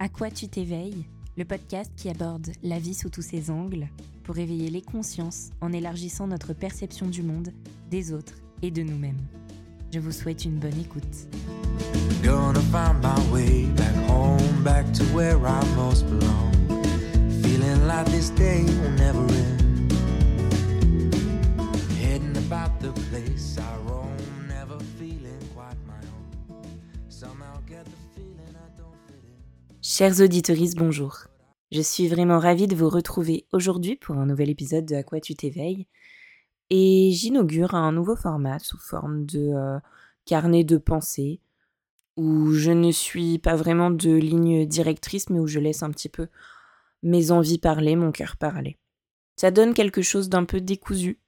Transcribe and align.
À 0.00 0.08
quoi 0.08 0.30
tu 0.30 0.46
t'éveilles? 0.46 1.06
Le 1.36 1.44
podcast 1.44 1.90
qui 1.96 2.08
aborde 2.08 2.52
la 2.62 2.78
vie 2.78 2.94
sous 2.94 3.10
tous 3.10 3.22
ses 3.22 3.50
angles 3.50 3.88
pour 4.22 4.36
réveiller 4.36 4.70
les 4.70 4.80
consciences 4.80 5.50
en 5.60 5.72
élargissant 5.72 6.28
notre 6.28 6.52
perception 6.52 7.08
du 7.08 7.24
monde, 7.24 7.48
des 7.90 8.12
autres 8.12 8.34
et 8.62 8.70
de 8.70 8.82
nous-mêmes. 8.82 9.18
Je 9.92 9.98
vous 9.98 10.12
souhaite 10.12 10.44
une 10.44 10.60
bonne 10.60 10.78
écoute. 10.78 11.02
Chers 29.98 30.20
auditeurs, 30.20 30.56
bonjour. 30.76 31.24
Je 31.72 31.80
suis 31.82 32.06
vraiment 32.06 32.38
ravie 32.38 32.68
de 32.68 32.76
vous 32.76 32.88
retrouver 32.88 33.46
aujourd'hui 33.52 33.96
pour 33.96 34.14
un 34.14 34.26
nouvel 34.26 34.48
épisode 34.48 34.84
de 34.84 34.94
À 34.94 35.02
quoi 35.02 35.18
tu 35.18 35.34
t'éveilles. 35.34 35.88
Et 36.70 37.10
j'inaugure 37.10 37.74
un 37.74 37.90
nouveau 37.90 38.14
format 38.14 38.60
sous 38.60 38.78
forme 38.78 39.26
de 39.26 39.40
euh, 39.52 39.80
carnet 40.24 40.62
de 40.62 40.76
pensée 40.76 41.40
où 42.16 42.52
je 42.52 42.70
ne 42.70 42.92
suis 42.92 43.40
pas 43.40 43.56
vraiment 43.56 43.90
de 43.90 44.12
ligne 44.12 44.66
directrice, 44.66 45.30
mais 45.30 45.40
où 45.40 45.48
je 45.48 45.58
laisse 45.58 45.82
un 45.82 45.90
petit 45.90 46.08
peu 46.08 46.28
mes 47.02 47.32
envies 47.32 47.58
parler, 47.58 47.96
mon 47.96 48.12
cœur 48.12 48.36
parler. 48.36 48.78
Ça 49.34 49.50
donne 49.50 49.74
quelque 49.74 50.02
chose 50.02 50.28
d'un 50.28 50.44
peu 50.44 50.60
décousu. 50.60 51.18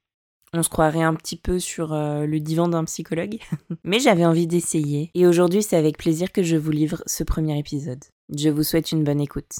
On 0.52 0.62
se 0.62 0.68
croirait 0.68 1.02
un 1.02 1.14
petit 1.14 1.36
peu 1.36 1.58
sur 1.58 1.92
euh, 1.92 2.24
le 2.24 2.38
divan 2.38 2.68
d'un 2.68 2.84
psychologue, 2.84 3.38
mais 3.84 3.98
j'avais 3.98 4.24
envie 4.24 4.46
d'essayer. 4.46 5.10
Et 5.14 5.26
aujourd'hui, 5.26 5.64
c'est 5.64 5.76
avec 5.76 5.98
plaisir 5.98 6.30
que 6.30 6.44
je 6.44 6.54
vous 6.54 6.70
livre 6.70 7.02
ce 7.06 7.24
premier 7.24 7.58
épisode. 7.58 8.04
Je 8.36 8.48
vous 8.48 8.62
souhaite 8.62 8.92
une 8.92 9.02
bonne 9.02 9.20
écoute. 9.20 9.58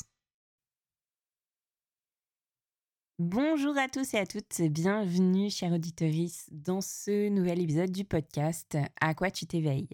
Bonjour 3.19 3.77
à 3.77 3.89
tous 3.89 4.14
et 4.14 4.19
à 4.19 4.27
toutes, 4.27 4.61
bienvenue 4.62 5.50
chère 5.50 5.72
auditorice 5.72 6.48
dans 6.53 6.80
ce 6.80 7.28
nouvel 7.30 7.61
épisode 7.61 7.91
du 7.91 8.05
podcast 8.05 8.78
À 9.00 9.14
quoi 9.14 9.33
tu 9.33 9.47
t'éveilles? 9.47 9.89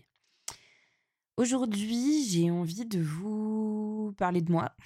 Aujourd'hui, 1.38 2.26
j'ai 2.28 2.50
envie 2.50 2.84
de 2.84 3.00
vous 3.00 4.12
parler 4.18 4.42
de 4.42 4.52
moi. 4.52 4.76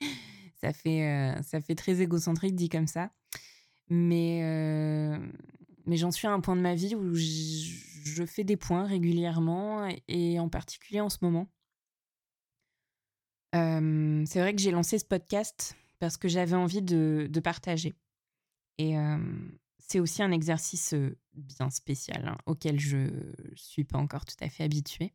ça, 0.62 0.72
fait, 0.72 1.04
euh, 1.04 1.42
ça 1.42 1.60
fait 1.60 1.74
très 1.74 2.00
égocentrique 2.00 2.54
dit 2.54 2.70
comme 2.70 2.86
ça. 2.86 3.10
Mais, 3.90 4.40
euh, 4.42 5.18
mais 5.84 5.98
j'en 5.98 6.10
suis 6.10 6.26
à 6.26 6.32
un 6.32 6.40
point 6.40 6.56
de 6.56 6.62
ma 6.62 6.74
vie 6.74 6.94
où 6.94 7.14
je 7.14 8.24
fais 8.24 8.44
des 8.44 8.56
points 8.56 8.86
régulièrement 8.86 9.86
et 10.08 10.40
en 10.40 10.48
particulier 10.48 11.02
en 11.02 11.10
ce 11.10 11.18
moment. 11.20 11.50
Euh, 13.56 14.22
c'est 14.26 14.40
vrai 14.40 14.54
que 14.54 14.60
j'ai 14.60 14.70
lancé 14.70 14.98
ce 14.98 15.04
podcast 15.04 15.76
parce 15.98 16.16
que 16.16 16.28
j'avais 16.28 16.56
envie 16.56 16.82
de, 16.82 17.40
partager. 17.42 17.94
Et 18.78 18.94
c'est 19.78 20.00
aussi 20.00 20.22
un 20.22 20.30
exercice 20.30 20.94
bien 21.32 21.70
spécial 21.70 22.28
hein, 22.28 22.36
auquel 22.44 22.78
je 22.78 22.98
ne 22.98 23.54
suis 23.54 23.84
pas 23.84 23.96
encore 23.96 24.26
tout 24.26 24.36
à 24.40 24.50
fait 24.50 24.64
habituée. 24.64 25.14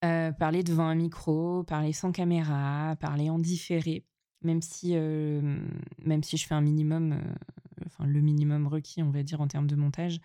parler 0.00 0.62
devant 0.62 0.86
un 0.86 0.94
micro, 0.94 1.64
parler 1.64 1.92
sans 1.92 2.12
caméra, 2.12 2.94
parler 3.00 3.30
en 3.30 3.40
différé, 3.40 4.04
même 4.42 4.62
si, 4.62 4.94
même 4.94 6.22
si 6.22 6.36
je 6.36 6.46
fais 6.46 6.54
un 6.54 6.60
minimum, 6.60 7.18
enfin 7.86 8.06
le 8.06 8.20
minimum 8.20 8.68
requis, 8.68 9.02
on 9.02 9.10
va 9.10 9.24
dire, 9.24 9.40
en 9.40 9.48
termes 9.48 9.66
de 9.66 9.76
montage, 9.76 10.20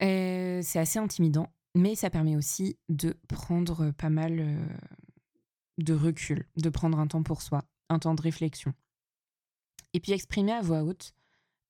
c'est 0.00 0.78
assez 0.78 0.98
intimidant, 0.98 1.52
mais 1.76 1.94
ça 1.94 2.10
permet 2.10 2.34
aussi 2.34 2.76
de 2.88 3.16
prendre 3.28 3.92
pas 3.92 4.10
mal 4.10 4.58
de 5.78 5.94
recul, 5.94 6.46
de 6.56 6.68
prendre 6.68 6.98
un 6.98 7.06
temps 7.06 7.22
pour 7.22 7.42
soi, 7.42 7.64
un 7.88 7.98
temps 7.98 8.14
de 8.14 8.22
réflexion. 8.22 8.74
Et 9.92 10.00
puis 10.00 10.12
exprimer 10.12 10.52
à 10.52 10.60
voix 10.60 10.82
haute 10.82 11.14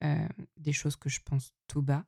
euh, 0.03 0.29
des 0.57 0.73
choses 0.73 0.97
que 0.97 1.09
je 1.09 1.21
pense 1.21 1.55
tout 1.67 1.83
bas, 1.83 2.05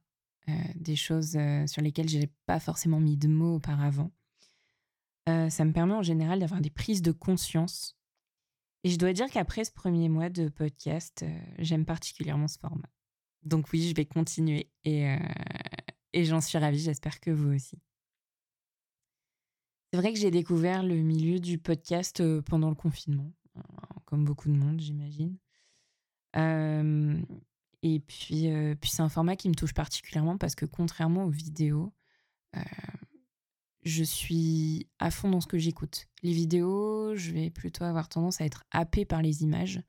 euh, 0.48 0.53
des 0.75 0.97
choses 0.97 1.37
euh, 1.37 1.66
sur 1.66 1.82
lesquelles 1.82 2.09
je 2.09 2.19
n'ai 2.19 2.31
pas 2.47 2.60
forcément 2.60 3.00
mis 3.00 3.16
de 3.16 3.28
mots 3.28 3.56
auparavant. 3.56 4.10
ça 5.26 5.65
me 5.65 5.72
permet 5.72 5.94
en 5.94 6.03
général 6.03 6.41
d'avoir 6.41 6.60
des 6.60 6.70
prises 6.70 7.03
de 7.03 7.12
conscience. 7.12 7.97
Et 8.84 8.91
je 8.91 8.97
dois 8.97 9.12
dire 9.12 9.28
qu'après 9.28 9.65
ce 9.65 9.72
premier 9.72 10.09
mois 10.09 10.28
de 10.28 10.49
podcast, 10.49 11.25
j'aime 11.59 11.84
particulièrement 11.84 12.47
ce 12.47 12.59
format. 12.59 12.88
Donc 13.43 13.72
oui, 13.72 13.88
je 13.88 13.94
vais 13.94 14.06
continuer 14.06 14.70
et, 14.84 15.16
et 16.12 16.25
j'en 16.25 16.41
suis 16.41 16.59
ravie, 16.59 16.78
j'espère 16.78 17.19
que 17.19 17.32
vous 17.32 17.53
aussi. 17.53 17.81
C'est 19.91 20.00
vrai 20.00 20.12
que 20.12 20.19
j'ai 20.19 20.30
découvert 20.30 20.82
le 20.82 20.97
milieu 20.97 21.38
du 21.38 21.58
podcast 21.58 22.22
pendant 22.42 22.69
le 22.69 22.74
confinement, 22.74 23.32
comme 24.04 24.24
beaucoup 24.24 24.48
de 24.48 24.56
monde, 24.56 24.80
j'imagine. 24.80 25.36
Et 27.82 28.00
puis, 28.00 28.48
puis 28.80 28.91
c'est 28.91 29.02
un 29.02 29.08
format 29.08 29.36
qui 29.36 29.48
me 29.48 29.54
touche 29.54 29.75
particulièrement 29.75 30.38
parce 30.38 30.54
que 30.54 30.66
contrairement 30.66 31.25
aux 31.25 31.30
vidéos, 31.30 31.92
je 33.86 34.02
suis 34.02 34.88
à 34.98 35.10
fond 35.12 35.30
dans 35.30 35.41
ce 35.41 35.46
que 35.46 35.58
j'écoute. 35.58 36.08
Les 36.22 36.32
vidéos, 36.32 37.14
je 37.14 37.30
vais 37.30 37.50
plutôt 37.50 37.84
avoir 37.84 38.08
tendance 38.08 38.41
à 38.41 38.44
être 38.44 38.64
happée 38.72 39.04
par 39.04 39.22
les 39.22 39.44
images, 39.44 39.80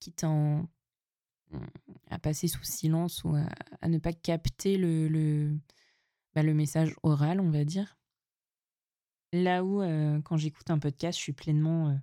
quitte 0.00 0.24
à, 0.24 0.60
à 2.10 2.18
passer 2.18 2.48
sous 2.48 2.64
silence 2.64 3.22
ou 3.22 3.36
à, 3.36 3.88
ne 3.88 3.98
pas 3.98 4.12
capter 4.12 4.76
le, 4.76 5.56
bah, 6.34 6.42
le, 6.42 6.52
message 6.52 6.94
oral, 7.04 7.40
on 7.40 7.50
va 7.50 7.64
dire. 7.64 7.96
Là 9.34 9.64
où, 9.64 9.80
quand 10.22 10.36
j'écoute 10.36 10.70
un 10.70 10.78
podcast, 10.78 11.18
je 11.18 11.22
suis 11.22 11.32
pleinement 11.32 11.98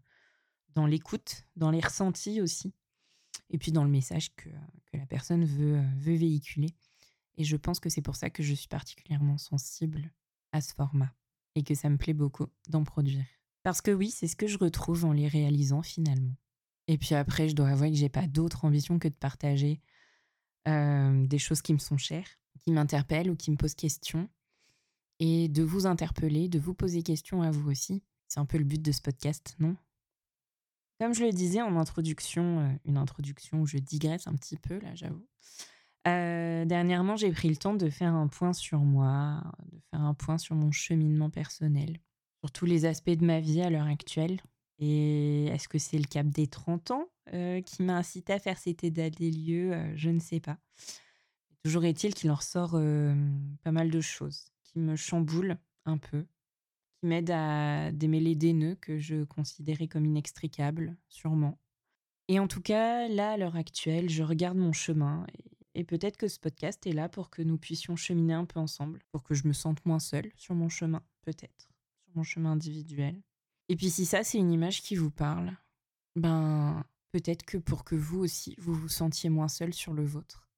dans 0.75 0.86
l'écoute, 0.86 1.46
dans 1.56 1.72
les 1.72 1.80
ressentis 1.80 2.42
aussi 2.42 2.74
et 3.52 3.58
puis 3.58 3.72
dans 3.72 3.84
le 3.84 3.90
message 3.90 4.34
que, 4.36 4.50
que 4.50 4.97
la 4.97 5.06
personne 5.06 5.46
veut, 5.46 5.78
euh, 5.78 5.90
veut 5.97 6.16
véhiculer. 6.16 6.74
Et 7.38 7.44
je 7.44 7.58
pense 7.58 7.80
que 7.80 7.90
c'est 7.90 8.02
pour 8.02 8.16
ça 8.16 8.30
que 8.30 8.44
je 8.44 8.53
suis 8.53 8.68
particulièrement 8.68 9.38
sensible 9.38 10.12
à 10.52 10.62
ce 10.62 10.74
format 10.74 11.14
et 11.56 11.64
que 11.64 11.75
ça 11.75 11.90
me 11.90 11.97
plaît 11.97 12.14
beaucoup 12.14 12.47
d'en 12.70 12.84
produire. 12.84 13.25
Parce 13.64 13.81
que 13.81 13.91
oui, 13.91 14.09
c'est 14.09 14.28
ce 14.28 14.36
que 14.36 14.47
je 14.47 14.58
retrouve 14.58 15.06
en 15.06 15.12
les 15.12 15.28
réalisant 15.28 15.81
finalement. 15.81 16.36
Et 16.88 16.97
puis 16.97 17.16
après, 17.16 17.47
je 17.47 17.56
dois 17.56 17.70
avouer 17.70 17.91
que 17.91 17.97
j'ai 17.97 18.09
pas 18.09 18.28
d'autre 18.28 18.66
ambition 18.66 19.00
que 19.00 19.08
de 19.08 19.14
partager 19.14 19.81
euh, 20.68 21.25
des 21.28 21.40
choses 21.40 21.62
qui 21.62 21.74
me 21.74 21.78
sont 21.78 21.97
chères, 21.97 22.28
qui 22.59 22.72
m'interpellent 22.72 23.30
ou 23.30 23.36
qui 23.36 23.52
me 23.52 23.58
posent 23.58 23.75
question, 23.75 24.30
et 25.22 25.48
de 25.48 25.62
vous 25.62 25.86
interpeller, 25.86 26.50
de 26.50 26.58
vous 26.58 26.74
poser 26.74 27.04
question 27.04 27.44
à 27.44 27.52
vous 27.52 27.70
aussi. 27.70 28.04
C'est 28.28 28.40
un 28.40 28.46
peu 28.46 28.58
le 28.58 28.64
but 28.64 28.82
de 28.82 28.92
ce 28.92 29.02
podcast, 29.02 29.56
non? 29.59 29.78
Comme 31.00 31.14
je 31.14 31.24
le 31.24 31.32
disais 31.32 31.62
en 31.62 31.78
introduction, 31.78 32.59
euh, 32.59 32.70
une 32.86 32.98
introduction 32.98 33.62
où 33.62 33.68
je 33.68 33.78
digresse 33.78 34.26
un 34.26 34.34
petit 34.34 34.58
peu, 34.58 34.80
là, 34.80 34.96
j'avoue. 34.96 35.26
Euh, 36.08 36.66
dernièrement, 36.66 37.16
j'ai 37.18 37.32
pris 37.32 37.50
le 37.50 37.56
temps 37.56 37.76
de 37.76 37.90
faire 37.92 38.16
un 38.16 38.28
point 38.28 38.54
sur 38.54 38.80
moi, 38.80 39.44
de 39.72 39.80
faire 39.92 40.02
un 40.02 40.16
point 40.16 40.40
sur 40.40 40.56
mon 40.56 40.72
cheminement 40.72 41.30
personnel, 41.30 42.00
sur 42.40 42.52
tous 42.52 42.66
les 42.66 42.86
aspects 42.86 43.12
de 43.12 43.24
ma 43.24 43.40
vie 43.40 43.62
à 43.62 43.70
l'heure 43.70 43.88
actuelle. 43.88 44.40
Et 44.80 45.46
est-ce 45.46 45.68
que 45.68 45.78
c'est 45.78 46.00
le 46.00 46.06
cap 46.06 46.26
des 46.26 46.48
30 46.48 46.90
ans 46.90 47.06
euh, 47.34 47.62
qui 47.62 47.84
m'a 47.84 47.98
incité 47.98 48.34
à 48.34 48.40
faire 48.40 48.58
cet 48.58 48.84
état 48.84 49.12
des 49.12 49.30
lieux? 49.30 49.96
Je 49.96 50.09
ne 50.09 50.20
sais 50.20 50.40
pas. 50.40 50.58
Toujours 51.64 51.86
est-il 51.86 52.16
qu'il 52.16 52.32
en 52.32 52.36
ressort 52.36 52.72
pas 52.72 53.72
mal 53.72 53.92
de 53.92 54.02
choses 54.02 54.52
qui 54.72 54.80
me 54.80 54.96
chamboulent 54.96 55.58
un 55.86 55.98
peu, 55.98 56.26
qui 57.00 57.08
m'aide 57.08 57.32
à 57.32 57.92
démêler 57.92 58.36
des 58.36 58.54
nœuds 58.54 58.76
que 58.76 58.98
je 59.00 59.24
considérais 59.24 59.88
comme 59.88 60.06
inextricables, 60.06 60.98
sûrement. 61.09 61.59
Et 62.28 62.40
en 62.40 62.48
tout 62.48 62.62
cas, 62.62 63.08
là, 63.08 63.32
à 63.32 63.38
l'heure 63.38 63.56
actuelle, 63.56 64.09
je 64.09 64.24
regarde 64.24 64.58
mon 64.58 64.74
chemin 64.74 65.26
et, 65.74 65.84
peut-être 65.84 66.18
que 66.18 66.28
ce 66.28 66.40
podcast 66.40 66.86
est 66.86 66.94
là 66.94 67.09
pour 67.09 67.30
que 67.30 67.42
nous 67.42 67.58
puissions 67.58 67.96
cheminer 67.96 68.34
un 68.34 68.46
peu 68.46 68.59
ensemble, 68.59 69.00
pour 69.12 69.24
que 69.24 69.34
je 69.34 69.48
me 69.48 69.54
sente 69.54 69.86
moins 69.86 70.00
seule 70.00 70.32
sur 70.36 70.54
mon 70.54 70.70
chemin, 70.70 71.02
peut-être, 71.22 71.70
sur 72.03 72.16
mon 72.16 72.24
chemin 72.24 72.52
individuel. 72.52 73.22
Et 73.70 73.76
puis 73.76 73.90
si 73.90 74.06
ça, 74.06 74.24
c'est 74.24 74.38
une 74.38 74.52
image 74.52 74.82
qui 74.82 74.96
vous 74.96 75.12
parle, 75.12 75.58
ben 76.16 76.84
peut-être 77.12 77.44
que 77.44 77.58
pour 77.58 77.84
que 77.84 77.96
vous 77.96 78.20
aussi, 78.20 78.56
vous 78.58 78.74
vous 78.74 78.90
sentiez 78.90 79.29
moins 79.29 79.47
seul 79.47 79.74
sur 79.74 79.94
le 79.94 80.06
vôtre. 80.06 80.50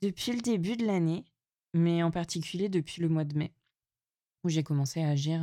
Depuis 0.00 0.32
le 0.32 0.40
début 0.40 0.76
de 0.76 0.86
l'année, 0.86 1.24
mais 1.74 2.02
en 2.02 2.10
particulier 2.10 2.68
depuis 2.68 3.02
le 3.02 3.08
mois 3.08 3.24
de 3.24 3.36
mai, 3.36 3.52
où 4.44 4.48
j'ai 4.48 4.62
commencé 4.62 5.02
à 5.02 5.10
agir 5.10 5.42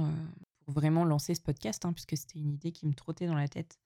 pour 0.59 0.73
vraiment 0.73 1.05
lancer 1.05 1.35
ce 1.35 1.41
podcast, 1.41 1.85
hein, 1.85 1.94
puisque 1.94 2.17
c'était 2.17 2.39
une 2.39 2.53
idée 2.53 2.71
qui 2.71 2.85
me 2.88 2.94
trottait 2.94 3.27
dans 3.27 3.35
la 3.35 3.47
tête 3.47 3.79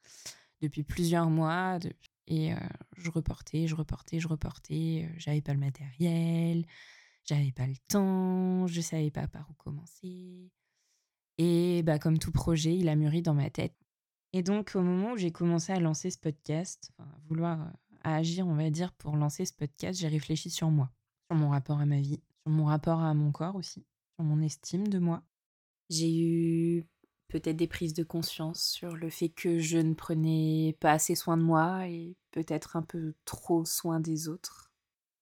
depuis 0.61 0.83
plusieurs 0.83 1.29
mois. 1.29 1.79
Et 2.27 2.53
je 2.97 3.11
reportais, 3.11 3.67
je 3.67 3.75
reportais, 3.75 4.19
je 4.19 4.27
reportais. 4.27 5.09
J'avais 5.17 5.41
pas 5.41 5.53
le 5.53 5.59
matériel, 5.59 6.65
j'avais 7.25 7.51
pas 7.51 7.67
le 7.67 7.75
temps, 7.87 8.67
je 8.67 8.81
savais 8.81 9.11
pas 9.11 9.27
par 9.27 9.49
où 9.49 9.53
commencer. 9.53 10.49
Et 11.37 11.83
bah, 11.83 11.99
comme 11.99 12.19
tout 12.19 12.31
projet, 12.31 12.75
il 12.75 12.89
a 12.89 12.95
mûri 12.95 13.21
dans 13.21 13.33
ma 13.33 13.49
tête. 13.49 13.75
Et 14.33 14.43
donc, 14.43 14.71
au 14.75 14.81
moment 14.81 15.13
où 15.13 15.17
j'ai 15.17 15.31
commencé 15.31 15.73
à 15.73 15.79
lancer 15.79 16.09
ce 16.09 16.17
podcast, 16.17 16.91
enfin, 16.97 17.09
vouloir 17.27 17.71
agir, 18.03 18.47
on 18.47 18.55
va 18.55 18.69
dire, 18.69 18.93
pour 18.93 19.15
lancer 19.15 19.45
ce 19.45 19.53
podcast, 19.53 19.99
j'ai 19.99 20.07
réfléchi 20.07 20.49
sur 20.49 20.71
moi, 20.71 20.91
sur 21.29 21.37
mon 21.37 21.49
rapport 21.49 21.79
à 21.79 21.85
ma 21.85 21.99
vie, 21.99 22.21
sur 22.43 22.51
mon 22.51 22.65
rapport 22.65 23.01
à 23.01 23.13
mon 23.13 23.31
corps 23.31 23.55
aussi, 23.55 23.85
sur 24.21 24.27
mon 24.27 24.41
estime 24.41 24.87
de 24.87 24.99
moi. 24.99 25.23
J'ai 25.89 26.21
eu 26.21 26.85
peut-être 27.27 27.55
des 27.55 27.67
prises 27.67 27.95
de 27.95 28.03
conscience 28.03 28.63
sur 28.63 28.95
le 28.95 29.09
fait 29.09 29.29
que 29.29 29.57
je 29.57 29.79
ne 29.79 29.95
prenais 29.95 30.77
pas 30.79 30.91
assez 30.91 31.15
soin 31.15 31.37
de 31.37 31.41
moi 31.41 31.87
et 31.87 32.15
peut-être 32.29 32.75
un 32.75 32.83
peu 32.83 33.15
trop 33.25 33.65
soin 33.65 33.99
des 33.99 34.27
autres. 34.27 34.71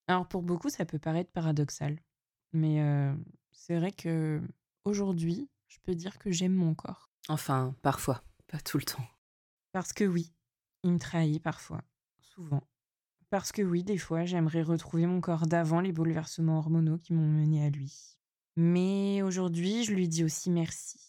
Alors 0.08 0.28
pour 0.28 0.42
beaucoup, 0.42 0.70
ça 0.70 0.86
peut 0.86 1.00
paraître 1.00 1.32
paradoxal, 1.32 1.98
mais 2.52 2.82
euh, 2.82 3.14
c'est 3.52 3.78
vrai 3.78 3.92
que 3.92 4.42
aujourd'hui, 4.84 5.48
je 5.68 5.78
peux 5.84 5.96
dire 5.96 6.18
que 6.18 6.32
j'aime 6.32 6.56
mon 6.56 6.74
corps. 6.74 7.10
Enfin, 7.30 7.76
parfois, 7.82 8.22
pas 8.48 8.60
tout 8.60 8.80
le 8.80 8.84
temps. 8.84 9.08
Parce 9.72 9.94
que 9.94 10.04
oui, 10.04 10.34
il 10.84 10.92
me 10.92 11.00
trahit 11.00 11.42
parfois, 11.42 11.84
souvent. 12.20 12.64
Parce 13.30 13.52
que 13.52 13.62
oui, 13.62 13.84
des 13.84 14.00
fois, 14.00 14.26
j'aimerais 14.26 14.64
retrouver 14.64 15.06
mon 15.06 15.22
corps 15.22 15.46
d'avant 15.46 15.80
les 15.80 15.94
bouleversements 15.94 16.58
hormonaux 16.58 16.98
qui 16.98 17.14
m'ont 17.14 17.28
mené 17.28 17.64
à 17.64 17.70
lui. 17.70 18.19
Mais 18.62 19.22
aujourd'hui, 19.22 19.86
je 19.86 19.94
lui 19.94 20.10
dis 20.10 20.26
aussi 20.26 20.50
merci. 20.50 21.00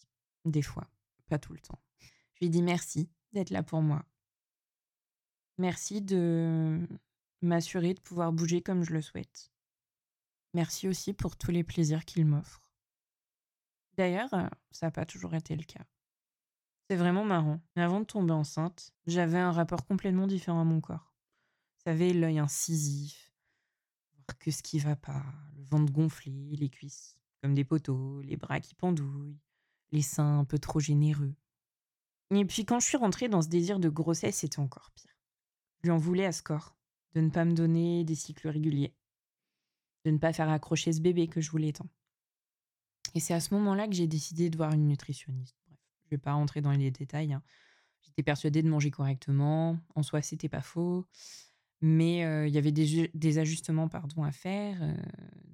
Des 0.45 0.63
fois, 0.63 0.89
pas 1.29 1.41
tout 1.41 1.53
le 1.53 1.59
temps. 1.59 1.83
Je 2.35 2.45
lui 2.45 2.49
dis 2.49 2.63
merci 2.63 3.11
d'être 3.33 3.51
là 3.51 3.65
pour 3.65 3.83
moi. 3.83 4.05
Merci 5.59 6.01
de 6.01 6.79
m'assurer 7.43 7.95
de 7.95 8.01
pouvoir 8.01 8.33
bouger 8.33 8.63
comme 8.63 8.85
je 8.85 8.93
le 8.93 9.03
souhaite. 9.03 9.51
Merci 10.55 10.87
aussi 10.87 11.13
pour 11.13 11.37
tous 11.37 11.51
les 11.51 11.65
plaisirs 11.65 12.05
qu'il 12.05 12.25
m'offre. 12.25 12.63
D'ailleurs, 13.97 14.31
ça 14.71 14.87
n'a 14.87 14.93
pas 14.93 15.05
toujours 15.05 15.35
été 15.35 15.57
le 15.57 15.65
cas. 15.65 15.85
C'est 16.89 16.95
vraiment 16.95 17.25
marrant. 17.25 17.61
Avant 17.75 17.99
de 17.99 18.05
tomber 18.05 18.33
enceinte, 18.33 18.95
j'avais 19.09 19.39
un 19.41 19.51
rapport 19.51 19.85
complètement 19.85 20.29
différent 20.29 20.61
à 20.61 20.65
mon 20.65 20.81
corps. 20.81 21.17
Vous 21.79 21.91
savez, 21.91 22.13
l'œil 22.13 22.39
incisif, 22.39 23.35
voir 24.13 24.39
que 24.39 24.53
ce 24.53 24.63
qui 24.63 24.79
va 24.79 24.95
pas, 24.95 25.25
le 25.57 25.65
ventre 25.65 25.93
gonflé, 25.93 26.55
les 26.55 26.71
cuisses 26.71 27.20
comme 27.41 27.55
des 27.55 27.65
poteaux, 27.65 28.21
les 28.23 28.37
bras 28.37 28.61
qui 28.61 28.75
pendouillent, 28.75 29.39
les 29.93 30.03
seins 30.03 30.41
un 30.41 30.45
peu 30.45 30.59
trop 30.59 30.81
généreux. 30.81 31.35
Et 32.31 32.45
puis 32.45 32.65
quand 32.65 32.81
je 32.81 32.87
suis 32.87 32.97
rentrée 32.97 33.29
dans 33.29 33.43
ce 33.43 33.49
désir 33.49 33.81
de 33.81 33.89
grossesse, 33.89 34.37
c'était 34.37 34.61
encore 34.61 34.91
pire. 34.95 35.17
Je 35.79 35.89
lui 35.89 35.91
en 35.91 35.99
voulais 35.99 36.27
à 36.27 36.33
ce 36.33 36.43
corps, 36.43 36.77
de 37.15 37.21
ne 37.21 37.31
pas 37.31 37.45
me 37.45 37.53
donner 37.53 38.05
des 38.05 38.15
cycles 38.15 38.49
réguliers, 38.49 38.95
de 40.05 40.11
ne 40.11 40.19
pas 40.19 40.33
faire 40.33 40.49
accrocher 40.49 40.93
ce 40.93 41.01
bébé 41.01 41.29
que 41.29 41.41
je 41.41 41.51
voulais 41.51 41.73
tant. 41.73 41.89
Et 43.15 43.21
c'est 43.21 43.35
à 43.35 43.41
ce 43.41 43.55
moment-là 43.55 43.89
que 43.89 43.95
j'ai 43.95 44.07
décidé 44.07 44.51
de 44.51 44.57
voir 44.57 44.73
une 44.73 44.87
nutritionniste. 44.87 45.57
Bref, 45.67 45.79
je 46.05 46.11
vais 46.11 46.19
pas 46.19 46.33
rentrer 46.33 46.61
dans 46.61 46.71
les 46.71 46.91
détails. 46.91 47.33
Hein. 47.33 47.43
J'étais 48.03 48.23
persuadée 48.23 48.63
de 48.63 48.69
manger 48.69 48.91
correctement. 48.91 49.79
En 49.95 50.03
soi, 50.03 50.23
c'était 50.23 50.49
pas 50.49 50.63
faux. 50.63 51.07
Mais 51.81 52.19
il 52.47 52.53
y 52.53 52.59
avait 52.59 52.73
des, 52.73 53.39
ajustements 53.39 53.89
pardon, 53.89 54.23
à 54.23 54.33
faire, 54.33 54.79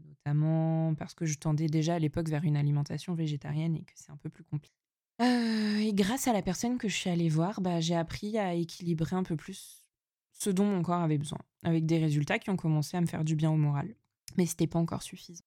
notamment 0.09 0.95
parce 0.95 1.15
que 1.15 1.25
je 1.25 1.39
tendais 1.39 1.67
déjà 1.67 1.95
à 1.95 1.99
l'époque 1.99 2.29
vers 2.29 2.45
une 2.45 2.57
alimentation 2.57 3.15
végétarienne 3.15 3.77
et 3.77 3.83
que 3.83 3.93
c'est 3.95 4.11
un 4.11 4.17
peu 4.17 4.29
plus 4.29 4.45
compliqué. 4.45 4.75
Et 5.21 5.93
grâce 5.95 6.27
à 6.27 6.33
la 6.33 6.43
personne 6.43 6.79
que 6.79 6.89
je 6.89 6.97
suis 6.97 7.11
allée 7.11 7.29
voir, 7.29 7.61
bah, 7.61 7.81
j'ai 7.81 7.95
appris 7.95 8.39
à 8.39 8.55
équilibrer 8.55 9.15
un 9.15 9.23
peu 9.23 9.37
plus 9.37 9.87
ce 10.33 10.51
dont 10.51 10.67
mon 10.67 10.83
corps 10.83 11.01
avait 11.01 11.19
besoin, 11.19 11.39
avec 11.63 11.87
des 11.87 11.99
résultats 11.99 12.39
qui 12.39 12.51
ont 12.51 12.57
commencé 12.57 12.97
à 12.97 13.01
me 13.01 13.07
faire 13.07 13.25
du 13.25 13.37
bien 13.37 13.51
au 13.51 13.57
moral. 13.57 13.95
Mais 14.37 14.47
c'était 14.47 14.67
pas 14.67 14.79
encore 14.79 15.03
suffisant. 15.03 15.45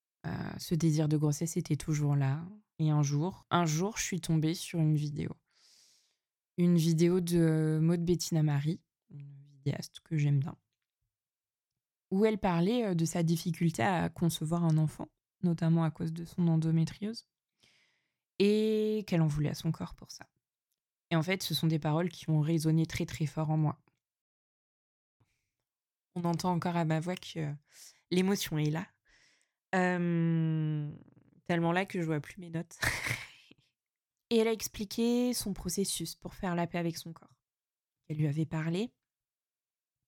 ce 0.57 0.75
désir 0.75 1.07
de 1.07 1.17
grossesse 1.17 1.57
était 1.57 1.75
toujours 1.75 2.15
là. 2.15 2.43
Et 2.79 2.89
un 2.89 3.03
jour, 3.03 3.45
un 3.51 3.65
jour, 3.65 3.97
je 3.97 4.03
suis 4.03 4.21
tombée 4.21 4.53
sur 4.53 4.79
une 4.79 4.95
vidéo. 4.95 5.31
Une 6.57 6.77
vidéo 6.77 7.19
de 7.19 7.79
Maud 7.81 8.03
Bettina 8.03 8.41
Marie, 8.41 8.79
une 9.11 9.35
vidéaste 9.51 9.99
que 10.03 10.17
j'aime 10.17 10.39
bien 10.39 10.55
où 12.11 12.25
elle 12.25 12.37
parlait 12.37 12.95
de 12.95 13.05
sa 13.05 13.23
difficulté 13.23 13.83
à 13.83 14.09
concevoir 14.09 14.63
un 14.63 14.77
enfant, 14.77 15.07
notamment 15.43 15.83
à 15.83 15.91
cause 15.91 16.13
de 16.13 16.25
son 16.25 16.47
endométriose, 16.47 17.27
et 18.39 19.03
qu'elle 19.07 19.21
en 19.21 19.27
voulait 19.27 19.49
à 19.49 19.53
son 19.53 19.71
corps 19.71 19.95
pour 19.95 20.11
ça. 20.11 20.25
Et 21.11 21.15
en 21.15 21.23
fait, 21.23 21.43
ce 21.43 21.53
sont 21.53 21.67
des 21.67 21.79
paroles 21.79 22.09
qui 22.09 22.29
ont 22.29 22.41
résonné 22.41 22.85
très 22.85 23.05
très 23.05 23.25
fort 23.25 23.49
en 23.49 23.57
moi. 23.57 23.79
On 26.15 26.23
entend 26.23 26.51
encore 26.51 26.75
à 26.75 26.85
ma 26.85 26.99
voix 26.99 27.15
que 27.15 27.51
l'émotion 28.11 28.57
est 28.57 28.71
là. 28.71 28.87
tellement 31.47 31.71
là 31.71 31.85
que 31.85 32.01
je 32.01 32.05
vois 32.05 32.19
plus 32.19 32.39
mes 32.39 32.49
notes. 32.49 32.77
et 34.29 34.37
elle 34.37 34.47
a 34.47 34.51
expliqué 34.51 35.33
son 35.33 35.53
processus 35.53 36.15
pour 36.15 36.35
faire 36.35 36.55
la 36.55 36.67
paix 36.67 36.77
avec 36.77 36.97
son 36.97 37.13
corps. 37.13 37.35
Elle 38.07 38.17
lui 38.17 38.27
avait 38.27 38.45
parlé 38.45 38.91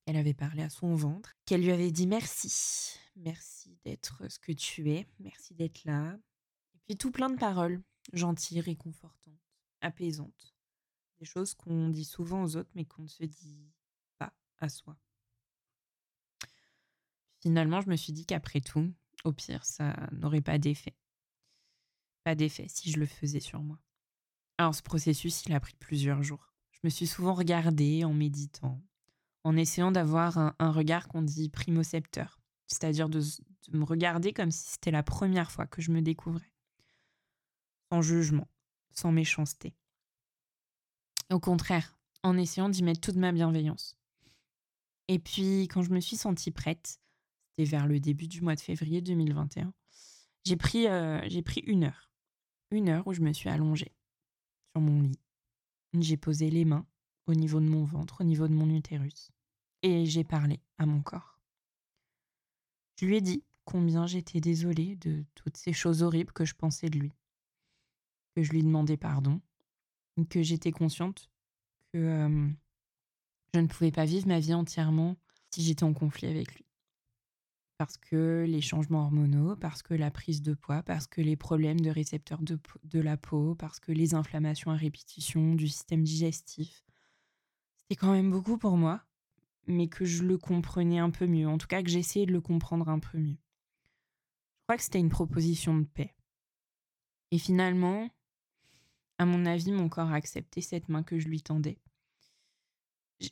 elle 0.06 0.16
avait 0.16 0.34
parlé 0.34 0.62
à 0.62 0.70
son 0.70 0.94
ventre, 0.94 1.34
qu'elle 1.46 1.62
lui 1.62 1.70
avait 1.70 1.92
dit 1.92 2.06
merci, 2.06 2.98
merci 3.16 3.78
d'être 3.84 4.28
ce 4.30 4.38
que 4.38 4.52
tu 4.52 4.90
es, 4.90 5.06
merci 5.20 5.54
d'être 5.54 5.84
là. 5.84 6.18
Et 6.74 6.78
puis 6.84 6.96
tout 6.96 7.10
plein 7.10 7.30
de 7.30 7.38
paroles 7.38 7.82
gentilles, 8.12 8.60
réconfortantes, 8.60 9.40
apaisantes. 9.80 10.54
Des 11.20 11.24
choses 11.24 11.54
qu'on 11.54 11.88
dit 11.88 12.04
souvent 12.04 12.42
aux 12.42 12.56
autres 12.56 12.70
mais 12.74 12.84
qu'on 12.84 13.02
ne 13.02 13.08
se 13.08 13.24
dit 13.24 13.70
pas 14.18 14.32
à 14.58 14.68
soi. 14.68 14.96
Finalement, 17.40 17.80
je 17.80 17.90
me 17.90 17.96
suis 17.96 18.12
dit 18.12 18.26
qu'après 18.26 18.60
tout, 18.60 18.92
au 19.24 19.32
pire, 19.32 19.64
ça 19.64 19.96
n'aurait 20.12 20.40
pas 20.40 20.58
d'effet. 20.58 20.96
Pas 22.24 22.34
d'effet 22.34 22.66
si 22.68 22.90
je 22.90 22.98
le 22.98 23.06
faisais 23.06 23.40
sur 23.40 23.62
moi. 23.62 23.78
Alors 24.58 24.74
ce 24.74 24.82
processus, 24.82 25.44
il 25.46 25.52
a 25.54 25.60
pris 25.60 25.74
plusieurs 25.74 26.22
jours. 26.22 26.52
Je 26.72 26.80
me 26.84 26.90
suis 26.90 27.06
souvent 27.06 27.34
regardée 27.34 28.04
en 28.04 28.12
méditant, 28.12 28.80
en 29.44 29.56
essayant 29.56 29.90
d'avoir 29.90 30.38
un, 30.38 30.70
regard 30.70 31.08
qu'on 31.08 31.22
dit 31.22 31.48
primocepteur, 31.48 32.40
c'est-à-dire 32.66 33.08
de, 33.08 33.20
me 33.72 33.84
regarder 33.84 34.32
comme 34.32 34.50
si 34.50 34.70
c'était 34.70 34.90
la 34.90 35.02
première 35.02 35.50
fois 35.50 35.66
que 35.66 35.82
je 35.82 35.90
me 35.90 36.00
découvrais, 36.00 36.52
sans 37.90 38.02
jugement, 38.02 38.48
sans 38.92 39.12
méchanceté. 39.12 39.74
Au 41.30 41.40
contraire, 41.40 41.96
en 42.22 42.36
essayant 42.36 42.68
d'y 42.68 42.82
mettre 42.82 43.00
toute 43.00 43.16
ma 43.16 43.32
bienveillance. 43.32 43.96
Et 45.08 45.18
puis, 45.18 45.68
quand 45.68 45.82
je 45.82 45.90
me 45.90 46.00
suis 46.00 46.16
sentie 46.16 46.50
prête, 46.50 47.00
c'était 47.50 47.68
vers 47.68 47.86
le 47.86 47.98
début 47.98 48.28
du 48.28 48.40
mois 48.40 48.54
de 48.54 48.60
février 48.60 49.00
2021, 49.00 49.72
j'ai 50.44 50.56
pris, 50.56 50.86
euh, 50.88 51.20
j'ai 51.28 51.42
pris 51.42 51.60
une 51.66 51.84
heure. 51.84 52.10
Une 52.70 52.88
heure 52.88 53.06
où 53.06 53.12
je 53.12 53.20
me 53.20 53.32
suis 53.32 53.48
allongée 53.48 53.92
sur 54.72 54.80
mon 54.80 55.02
lit. 55.02 55.20
J'ai 55.98 56.16
posé 56.16 56.50
les 56.50 56.64
mains 56.64 56.86
au 57.26 57.34
niveau 57.34 57.60
de 57.60 57.68
mon 57.68 57.84
ventre, 57.84 58.20
au 58.20 58.24
niveau 58.24 58.48
de 58.48 58.54
mon 58.54 58.68
utérus. 58.70 59.30
Et 59.82 60.06
j'ai 60.06 60.24
parlé 60.24 60.60
à 60.78 60.86
mon 60.86 61.02
corps. 61.02 61.38
Je 63.00 63.06
lui 63.06 63.16
ai 63.16 63.20
dit 63.20 63.42
combien 63.64 64.06
j'étais 64.06 64.40
désolée 64.40 64.96
de 64.96 65.24
toutes 65.34 65.56
ces 65.56 65.72
choses 65.72 66.02
horribles 66.02 66.32
que 66.32 66.44
je 66.44 66.54
pensais 66.54 66.88
de 66.88 66.98
lui, 66.98 67.12
que 68.34 68.42
je 68.42 68.52
lui 68.52 68.62
demandais 68.62 68.96
pardon, 68.96 69.40
que 70.28 70.42
j'étais 70.42 70.72
consciente 70.72 71.30
que 71.92 72.52
je 73.54 73.60
ne 73.60 73.66
pouvais 73.66 73.92
pas 73.92 74.04
vivre 74.04 74.26
ma 74.26 74.40
vie 74.40 74.54
entièrement 74.54 75.16
si 75.50 75.62
j'étais 75.62 75.84
en 75.84 75.92
conflit 75.92 76.26
avec 76.28 76.54
lui. 76.54 76.64
Parce 77.78 77.96
que 77.96 78.44
les 78.48 78.60
changements 78.60 79.02
hormonaux, 79.02 79.56
parce 79.56 79.82
que 79.82 79.94
la 79.94 80.10
prise 80.10 80.40
de 80.40 80.54
poids, 80.54 80.82
parce 80.82 81.06
que 81.06 81.20
les 81.20 81.36
problèmes 81.36 81.80
de 81.80 81.90
récepteurs 81.90 82.40
de, 82.40 83.00
la 83.00 83.16
peau, 83.16 83.54
parce 83.56 83.80
que 83.80 83.92
les 83.92 84.14
inflammations 84.14 84.70
à 84.70 84.76
répétition 84.76 85.54
du 85.54 85.68
système 85.68 86.02
digestif, 86.02 86.84
quand 87.96 88.12
même 88.12 88.30
beaucoup 88.30 88.58
pour 88.58 88.76
moi, 88.76 89.02
mais 89.66 89.88
que 89.88 90.04
je 90.04 90.22
le 90.22 90.38
comprenais 90.38 90.98
un 90.98 91.10
peu 91.10 91.26
mieux. 91.26 91.48
En 91.48 91.58
tout 91.58 91.66
cas, 91.66 91.82
que 91.82 91.88
j'essayais 91.88 92.26
de 92.26 92.32
le 92.32 92.40
comprendre 92.40 92.88
un 92.88 92.98
peu 92.98 93.18
mieux. 93.18 93.36
Je 93.36 94.64
crois 94.66 94.76
que 94.76 94.82
c'était 94.82 95.00
une 95.00 95.08
proposition 95.08 95.76
de 95.76 95.84
paix. 95.84 96.14
Et 97.30 97.38
finalement, 97.38 98.08
à 99.18 99.24
mon 99.24 99.46
avis, 99.46 99.72
mon 99.72 99.88
corps 99.88 100.10
a 100.10 100.16
accepté 100.16 100.60
cette 100.60 100.88
main 100.88 101.02
que 101.02 101.18
je 101.18 101.28
lui 101.28 101.42
tendais. 101.42 101.78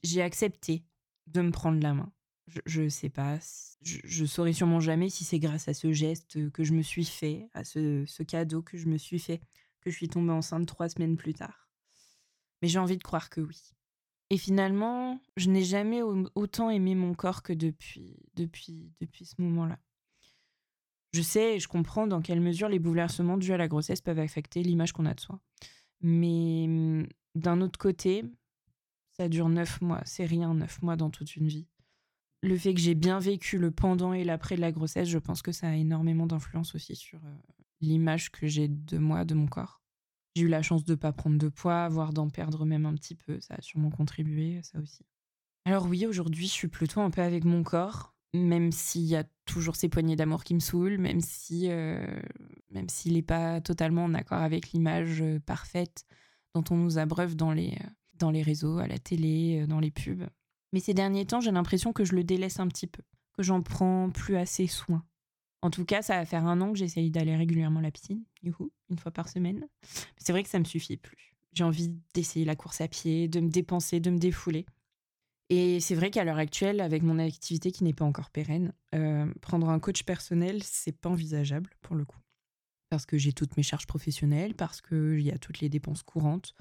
J'ai 0.02 0.22
accepté 0.22 0.84
de 1.26 1.42
me 1.42 1.50
prendre 1.50 1.80
la 1.80 1.94
main. 1.94 2.12
Je 2.66 2.82
ne 2.82 2.88
sais 2.88 3.10
pas, 3.10 3.38
je, 3.82 4.22
ne 4.22 4.26
saurais 4.26 4.52
sûrement 4.52 4.80
jamais 4.80 5.08
si 5.08 5.24
c'est 5.24 5.38
grâce 5.38 5.68
à 5.68 5.74
ce 5.74 5.92
geste 5.92 6.50
que 6.50 6.64
je 6.64 6.72
me 6.72 6.82
suis 6.82 7.04
fait, 7.04 7.48
à 7.54 7.62
ce, 7.62 8.04
ce 8.06 8.22
cadeau 8.24 8.62
que 8.62 8.76
je 8.76 8.86
me 8.86 8.98
suis 8.98 9.20
fait, 9.20 9.40
que 9.80 9.90
je 9.90 9.96
suis 9.96 10.08
tombée 10.08 10.32
enceinte 10.32 10.66
trois 10.66 10.88
semaines 10.88 11.16
plus 11.16 11.34
tard. 11.34 11.70
Mais 12.60 12.68
j'ai 12.68 12.78
envie 12.80 12.98
de 12.98 13.02
croire 13.02 13.30
que 13.30 13.40
oui. 13.40 13.72
Et 14.30 14.38
finalement, 14.38 15.20
je 15.36 15.50
n'ai 15.50 15.64
jamais 15.64 16.02
autant 16.02 16.70
aimé 16.70 16.94
mon 16.94 17.14
corps 17.14 17.42
que 17.42 17.52
depuis, 17.52 18.16
depuis, 18.34 18.92
depuis 19.00 19.24
ce 19.24 19.40
moment-là. 19.42 19.78
Je 21.12 21.22
sais 21.22 21.56
et 21.56 21.58
je 21.58 21.66
comprends 21.66 22.06
dans 22.06 22.22
quelle 22.22 22.40
mesure 22.40 22.68
les 22.68 22.78
bouleversements 22.78 23.36
dus 23.36 23.52
à 23.52 23.56
la 23.56 23.66
grossesse 23.66 24.00
peuvent 24.00 24.20
affecter 24.20 24.62
l'image 24.62 24.92
qu'on 24.92 25.06
a 25.06 25.14
de 25.14 25.20
soi. 25.20 25.40
Mais 26.00 26.66
mmh, 26.68 27.08
d'un 27.34 27.60
autre 27.60 27.78
côté, 27.78 28.24
ça 29.16 29.28
dure 29.28 29.48
neuf 29.48 29.80
mois. 29.80 30.00
C'est 30.04 30.24
rien, 30.24 30.54
neuf 30.54 30.80
mois 30.82 30.96
dans 30.96 31.10
toute 31.10 31.34
une 31.34 31.48
vie. 31.48 31.66
Le 32.42 32.56
fait 32.56 32.72
que 32.72 32.80
j'ai 32.80 32.94
bien 32.94 33.18
vécu 33.18 33.58
le 33.58 33.72
pendant 33.72 34.12
et 34.12 34.22
l'après 34.22 34.54
de 34.54 34.60
la 34.60 34.72
grossesse, 34.72 35.08
je 35.08 35.18
pense 35.18 35.42
que 35.42 35.52
ça 35.52 35.68
a 35.68 35.74
énormément 35.74 36.26
d'influence 36.26 36.74
aussi 36.76 36.94
sur 36.94 37.18
euh, 37.24 37.36
l'image 37.80 38.30
que 38.30 38.46
j'ai 38.46 38.68
de 38.68 38.96
moi, 38.96 39.24
de 39.24 39.34
mon 39.34 39.46
corps. 39.46 39.79
J'ai 40.34 40.44
eu 40.44 40.48
la 40.48 40.62
chance 40.62 40.84
de 40.84 40.92
ne 40.92 40.96
pas 40.96 41.12
prendre 41.12 41.38
de 41.38 41.48
poids, 41.48 41.88
voire 41.88 42.12
d'en 42.12 42.28
perdre 42.28 42.64
même 42.64 42.86
un 42.86 42.94
petit 42.94 43.14
peu. 43.14 43.40
Ça 43.40 43.54
a 43.54 43.62
sûrement 43.62 43.90
contribué, 43.90 44.60
ça 44.62 44.78
aussi. 44.78 45.04
Alors 45.64 45.86
oui, 45.86 46.06
aujourd'hui, 46.06 46.46
je 46.46 46.52
suis 46.52 46.68
plutôt 46.68 47.00
un 47.00 47.10
peu 47.10 47.20
avec 47.20 47.44
mon 47.44 47.62
corps, 47.62 48.14
même 48.32 48.72
s'il 48.72 49.02
y 49.02 49.16
a 49.16 49.24
toujours 49.44 49.76
ces 49.76 49.88
poignées 49.88 50.16
d'amour 50.16 50.44
qui 50.44 50.54
me 50.54 50.60
saoulent, 50.60 50.98
même 50.98 51.20
si, 51.20 51.66
euh, 51.70 52.20
même 52.70 52.88
s'il 52.88 53.14
n'est 53.14 53.22
pas 53.22 53.60
totalement 53.60 54.04
en 54.04 54.14
accord 54.14 54.38
avec 54.38 54.70
l'image 54.70 55.20
euh, 55.20 55.40
parfaite 55.40 56.04
dont 56.54 56.64
on 56.70 56.76
nous 56.76 56.98
abreuve 56.98 57.36
dans 57.36 57.52
les, 57.52 57.76
dans 58.14 58.30
les 58.30 58.42
réseaux, 58.42 58.78
à 58.78 58.86
la 58.86 58.98
télé, 58.98 59.66
dans 59.68 59.80
les 59.80 59.90
pubs. 59.90 60.26
Mais 60.72 60.80
ces 60.80 60.94
derniers 60.94 61.26
temps, 61.26 61.40
j'ai 61.40 61.50
l'impression 61.50 61.92
que 61.92 62.04
je 62.04 62.14
le 62.14 62.24
délaisse 62.24 62.60
un 62.60 62.68
petit 62.68 62.86
peu, 62.86 63.02
que 63.36 63.42
j'en 63.42 63.62
prends 63.62 64.10
plus 64.10 64.36
assez 64.36 64.66
soin. 64.66 65.04
En 65.62 65.70
tout 65.70 65.84
cas, 65.84 66.02
ça 66.02 66.16
va 66.16 66.24
faire 66.24 66.46
un 66.46 66.60
an 66.60 66.72
que 66.72 66.78
j'essaye 66.78 67.10
d'aller 67.10 67.36
régulièrement 67.36 67.80
à 67.80 67.82
la 67.82 67.90
piscine, 67.90 68.24
coup, 68.52 68.70
une 68.88 68.98
fois 68.98 69.12
par 69.12 69.28
semaine. 69.28 69.68
C'est 70.16 70.32
vrai 70.32 70.42
que 70.42 70.48
ça 70.48 70.58
me 70.58 70.64
suffit 70.64 70.96
plus. 70.96 71.34
J'ai 71.52 71.64
envie 71.64 71.94
d'essayer 72.14 72.44
la 72.44 72.56
course 72.56 72.80
à 72.80 72.88
pied, 72.88 73.28
de 73.28 73.40
me 73.40 73.50
dépenser, 73.50 74.00
de 74.00 74.10
me 74.10 74.18
défouler. 74.18 74.64
Et 75.50 75.80
c'est 75.80 75.96
vrai 75.96 76.10
qu'à 76.10 76.24
l'heure 76.24 76.38
actuelle, 76.38 76.80
avec 76.80 77.02
mon 77.02 77.18
activité 77.18 77.72
qui 77.72 77.84
n'est 77.84 77.92
pas 77.92 78.04
encore 78.04 78.30
pérenne, 78.30 78.72
euh, 78.94 79.26
prendre 79.42 79.68
un 79.68 79.80
coach 79.80 80.04
personnel, 80.04 80.62
c'est 80.62 80.96
pas 80.96 81.10
envisageable 81.10 81.70
pour 81.82 81.96
le 81.96 82.04
coup. 82.04 82.20
Parce 82.88 83.04
que 83.04 83.18
j'ai 83.18 83.32
toutes 83.32 83.56
mes 83.56 83.62
charges 83.62 83.86
professionnelles, 83.86 84.54
parce 84.54 84.80
qu'il 84.80 85.20
y 85.20 85.30
a 85.30 85.38
toutes 85.38 85.60
les 85.60 85.68
dépenses 85.68 86.04
courantes 86.04 86.54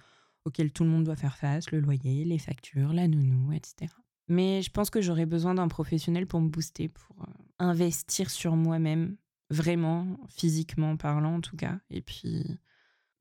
auxquelles 0.44 0.72
tout 0.72 0.84
le 0.84 0.90
monde 0.90 1.04
doit 1.04 1.16
faire 1.16 1.38
face, 1.38 1.72
le 1.72 1.80
loyer, 1.80 2.26
les 2.26 2.40
factures, 2.40 2.94
la 2.94 3.08
nounou, 3.08 3.54
etc. 3.54 3.94
Mais 4.30 4.62
je 4.62 4.70
pense 4.70 4.90
que 4.90 5.02
j'aurais 5.02 5.26
besoin 5.26 5.56
d'un 5.56 5.68
professionnel 5.68 6.28
pour 6.28 6.40
me 6.40 6.50
booster, 6.50 6.88
pour 6.88 7.16
euh, 7.22 7.32
investir 7.58 8.30
sur 8.30 8.56
moi-même, 8.56 9.18
vraiment, 9.50 10.20
physiquement 10.30 10.96
parlant 10.98 11.36
en 11.36 11.42
tout 11.42 11.58
cas, 11.58 11.80
et 11.90 12.02
puis 12.02 12.60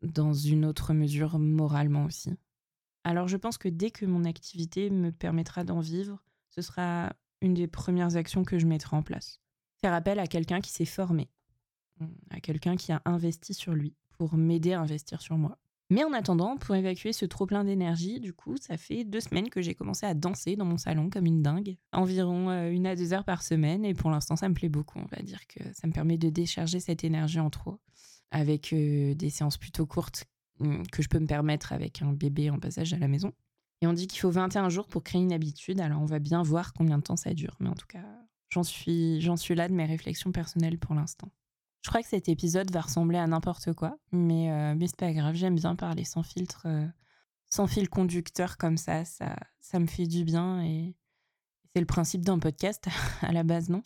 dans 0.02 0.32
une 0.32 0.64
autre 0.64 0.92
mesure 0.92 1.38
moralement 1.38 2.04
aussi. 2.04 2.36
Alors 3.04 3.26
je 3.26 3.36
pense 3.36 3.58
que 3.58 3.68
dès 3.68 3.90
que 3.90 4.04
mon 4.04 4.24
activité 4.24 4.90
me 4.90 5.10
permettra 5.10 5.64
d'en 5.64 5.80
vivre, 5.80 6.22
ce 6.50 6.62
sera 6.62 7.12
une 7.40 7.54
des 7.54 7.66
premières 7.66 8.16
actions 8.16 8.44
que 8.44 8.58
je 8.58 8.66
mettrai 8.66 8.96
en 8.96 9.02
place. 9.02 9.40
Faire 9.80 9.94
appel 9.94 10.18
à 10.18 10.26
quelqu'un 10.26 10.60
qui 10.60 10.70
s'est 10.70 10.84
formé, 10.84 11.30
à 12.30 12.40
quelqu'un 12.40 12.76
qui 12.76 12.92
a 12.92 13.00
investi 13.04 13.54
sur 13.54 13.72
lui 13.72 13.94
pour 14.18 14.36
m'aider 14.36 14.72
à 14.72 14.80
investir 14.80 15.22
sur 15.22 15.38
moi. 15.38 15.58
Mais 15.90 16.04
en 16.04 16.12
attendant, 16.12 16.58
pour 16.58 16.74
évacuer 16.74 17.14
ce 17.14 17.24
trop 17.24 17.46
plein 17.46 17.64
d'énergie, 17.64 18.20
du 18.20 18.34
coup, 18.34 18.56
ça 18.60 18.76
fait 18.76 19.04
deux 19.04 19.20
semaines 19.20 19.48
que 19.48 19.62
j'ai 19.62 19.74
commencé 19.74 20.04
à 20.04 20.12
danser 20.12 20.54
dans 20.54 20.66
mon 20.66 20.76
salon 20.76 21.08
comme 21.08 21.24
une 21.24 21.42
dingue, 21.42 21.78
environ 21.92 22.50
euh, 22.50 22.70
une 22.70 22.86
à 22.86 22.94
deux 22.94 23.14
heures 23.14 23.24
par 23.24 23.42
semaine, 23.42 23.86
et 23.86 23.94
pour 23.94 24.10
l'instant, 24.10 24.36
ça 24.36 24.50
me 24.50 24.54
plaît 24.54 24.68
beaucoup. 24.68 24.98
On 24.98 25.16
va 25.16 25.22
dire 25.22 25.46
que 25.46 25.60
ça 25.72 25.86
me 25.86 25.92
permet 25.92 26.18
de 26.18 26.28
décharger 26.28 26.78
cette 26.78 27.04
énergie 27.04 27.40
en 27.40 27.48
trop, 27.48 27.80
avec 28.30 28.74
euh, 28.74 29.14
des 29.14 29.30
séances 29.30 29.56
plutôt 29.56 29.86
courtes 29.86 30.26
hum, 30.60 30.86
que 30.88 31.02
je 31.02 31.08
peux 31.08 31.18
me 31.18 31.26
permettre 31.26 31.72
avec 31.72 32.02
un 32.02 32.12
bébé 32.12 32.50
en 32.50 32.58
passage 32.58 32.92
à 32.92 32.98
la 32.98 33.08
maison. 33.08 33.32
Et 33.80 33.86
on 33.86 33.94
dit 33.94 34.08
qu'il 34.08 34.20
faut 34.20 34.30
21 34.30 34.68
jours 34.68 34.88
pour 34.88 35.02
créer 35.02 35.22
une 35.22 35.32
habitude, 35.32 35.80
alors 35.80 36.02
on 36.02 36.06
va 36.06 36.18
bien 36.18 36.42
voir 36.42 36.74
combien 36.74 36.98
de 36.98 37.02
temps 37.02 37.16
ça 37.16 37.32
dure. 37.32 37.56
Mais 37.60 37.68
en 37.68 37.74
tout 37.74 37.86
cas, 37.86 38.04
j'en 38.50 38.62
suis, 38.62 39.22
j'en 39.22 39.36
suis 39.36 39.54
là 39.54 39.68
de 39.68 39.74
mes 39.74 39.86
réflexions 39.86 40.32
personnelles 40.32 40.78
pour 40.78 40.94
l'instant. 40.94 41.30
Je 41.82 41.90
crois 41.90 42.02
que 42.02 42.08
cet 42.08 42.28
épisode 42.28 42.70
va 42.72 42.80
ressembler 42.80 43.18
à 43.18 43.26
n'importe 43.26 43.72
quoi, 43.72 43.98
mais, 44.12 44.50
euh, 44.50 44.74
c'est 44.80 44.96
pas 44.96 45.12
grave, 45.12 45.34
j'aime 45.34 45.54
bien 45.54 45.76
parler 45.76 46.04
sans 46.04 46.22
filtre, 46.22 46.62
euh, 46.66 46.86
sans 47.48 47.66
fil 47.66 47.88
conducteur 47.88 48.58
comme 48.58 48.76
ça, 48.76 49.04
ça, 49.04 49.36
ça 49.60 49.78
me 49.78 49.86
fait 49.86 50.06
du 50.06 50.24
bien 50.24 50.62
et 50.62 50.96
c'est 51.72 51.80
le 51.80 51.86
principe 51.86 52.24
d'un 52.24 52.38
podcast 52.38 52.88
à 53.22 53.32
la 53.32 53.44
base, 53.44 53.68
non? 53.68 53.82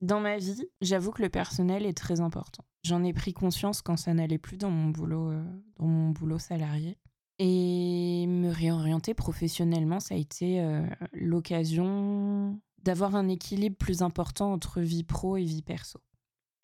Dans 0.00 0.20
ma 0.20 0.38
vie, 0.38 0.64
j'avoue 0.80 1.10
que 1.10 1.22
le 1.22 1.28
personnel 1.28 1.84
est 1.84 1.96
très 1.96 2.20
important. 2.20 2.64
J'en 2.82 3.04
ai 3.04 3.12
pris 3.12 3.34
conscience 3.34 3.82
quand 3.82 3.98
ça 3.98 4.14
n'allait 4.14 4.38
plus 4.38 4.56
dans 4.56 4.70
mon 4.70 4.88
boulot, 4.88 5.30
euh, 5.30 5.44
dans 5.76 5.86
mon 5.86 6.10
boulot 6.10 6.38
salarié. 6.38 6.96
Et 7.38 8.26
me 8.26 8.50
réorienter 8.50 9.12
professionnellement, 9.14 9.98
ça 9.98 10.14
a 10.14 10.18
été 10.18 10.62
l'occasion 11.14 12.60
d'avoir 12.82 13.16
un 13.16 13.28
équilibre 13.28 13.76
plus 13.76 14.02
important 14.02 14.52
entre 14.52 14.82
vie 14.82 15.04
pro 15.04 15.38
et 15.38 15.44
vie 15.44 15.62
perso. 15.62 16.00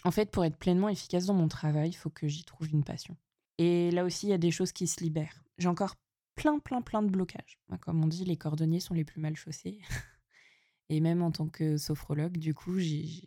En 0.06 0.12
fait, 0.12 0.30
pour 0.30 0.44
être 0.44 0.56
pleinement 0.56 0.88
efficace 0.88 1.26
dans 1.26 1.34
mon 1.34 1.48
travail, 1.48 1.88
il 1.88 1.96
faut 1.96 2.10
que 2.10 2.28
j'y 2.28 2.44
trouve 2.44 2.70
une 2.70 2.84
passion. 2.84 3.16
Et 3.58 3.90
là 3.90 4.04
aussi, 4.04 4.28
il 4.28 4.30
y 4.30 4.34
a 4.34 4.38
des 4.38 4.52
choses 4.52 4.70
qui 4.70 4.86
se 4.86 5.02
libèrent. 5.02 5.42
J'ai 5.58 5.66
encore 5.66 5.96
plein, 6.36 6.60
plein, 6.60 6.80
plein 6.80 7.02
de 7.02 7.10
blocages. 7.10 7.58
Comme 7.80 8.04
on 8.04 8.06
dit, 8.06 8.24
les 8.24 8.36
cordonniers 8.36 8.78
sont 8.78 8.94
les 8.94 9.04
plus 9.04 9.20
mal 9.20 9.34
chaussés. 9.34 9.80
Et 10.90 11.00
même 11.00 11.22
en 11.22 11.32
tant 11.32 11.48
que 11.48 11.76
sophrologue, 11.76 12.36
du 12.36 12.54
coup, 12.54 12.78
j'ai 12.78 13.26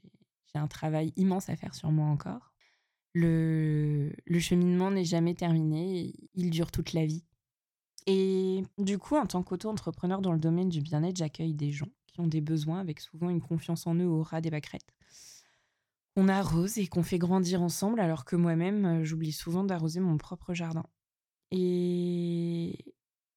un 0.53 0.69
travail 0.69 1.11
immense 1.17 1.49
à 1.49 1.57
faire 1.57 1.75
sur 1.75 1.91
moi 1.91 2.05
encore. 2.05 2.53
Le, 3.13 4.13
cheminement 4.39 4.89
n'est 4.89 5.03
jamais 5.03 5.33
terminé, 5.33 6.13
il 6.33 6.49
dure 6.49 6.71
toute 6.71 6.93
la 6.93 7.05
vie. 7.05 7.25
Et 8.07 8.63
du 8.77 8.97
coup, 8.97 9.17
en 9.17 9.25
tant 9.25 9.43
qu'auto-entrepreneur 9.43 10.21
dans 10.21 10.31
le 10.31 10.39
domaine 10.39 10.69
du 10.69 10.79
bien-être, 10.79 11.17
j'accueille 11.17 11.55
des 11.55 11.73
gens 11.73 11.89
qui 12.07 12.21
ont 12.21 12.27
des 12.27 12.39
besoins 12.39 12.79
avec 12.79 13.01
souvent 13.01 13.29
une 13.29 13.41
confiance 13.41 13.85
en 13.85 13.95
eux 13.95 14.07
au 14.07 14.23
ras 14.23 14.39
des 14.39 14.49
pâquerettes 14.49 14.95
on 16.15 16.27
arrose 16.27 16.77
et 16.77 16.87
qu'on 16.87 17.03
fait 17.03 17.17
grandir 17.17 17.61
ensemble, 17.61 17.99
alors 17.99 18.25
que 18.25 18.35
moi-même, 18.35 18.85
euh, 18.85 19.03
j'oublie 19.03 19.31
souvent 19.31 19.63
d'arroser 19.63 19.99
mon 19.99 20.17
propre 20.17 20.53
jardin. 20.53 20.85
Et 21.51 22.93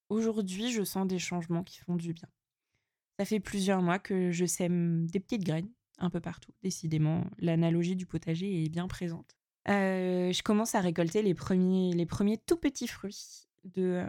aujourd'hui, 0.09 0.71
je 0.71 0.83
sens 0.83 1.07
des 1.07 1.19
changements 1.19 1.64
qui 1.64 1.79
font 1.79 1.97
du 1.97 2.12
bien. 2.12 2.29
Ça 3.19 3.25
fait 3.25 3.41
plusieurs 3.41 3.83
mois 3.83 3.99
que 3.99 4.31
je 4.31 4.45
sème 4.45 5.07
des 5.07 5.21
petites 5.21 5.45
graines 5.45 5.71
un 5.99 6.11
peu 6.11 6.21
partout. 6.21 6.52
Décidément, 6.62 7.25
l'analogie 7.38 7.95
du 7.95 8.07
potager 8.07 8.64
est 8.64 8.69
bien 8.69 8.88
présente. 8.88 9.37
Euh, 9.69 10.33
je 10.33 10.43
commence 10.43 10.75
à 10.75 10.81
récolter 10.81 11.23
les 11.23 11.35
premiers, 11.35 11.93
les 11.93 12.07
premiers 12.07 12.38
tout 12.38 12.57
petits 12.57 12.88
fruits 12.88 13.47
de, 13.64 14.05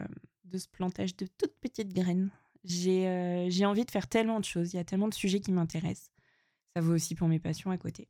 euh, 0.53 0.57
ce 0.57 0.67
plantage 0.67 1.15
de 1.15 1.27
toutes 1.37 1.55
petites 1.59 1.93
graines. 1.93 2.31
J'ai 2.63 3.65
envie 3.65 3.85
de 3.85 3.91
faire 3.91 4.07
tellement 4.07 4.39
de 4.39 4.45
choses, 4.45 4.73
il 4.73 4.77
y 4.77 4.79
a 4.79 4.83
tellement 4.83 5.09
de 5.09 5.13
sujets 5.13 5.41
qui 5.41 5.51
m'intéressent. 5.51 6.11
Ça 6.75 6.81
vaut 6.81 6.93
aussi 6.93 7.13
pour 7.13 7.27
mes 7.27 7.39
passions 7.39 7.69
à 7.69 7.77
côté 7.77 8.07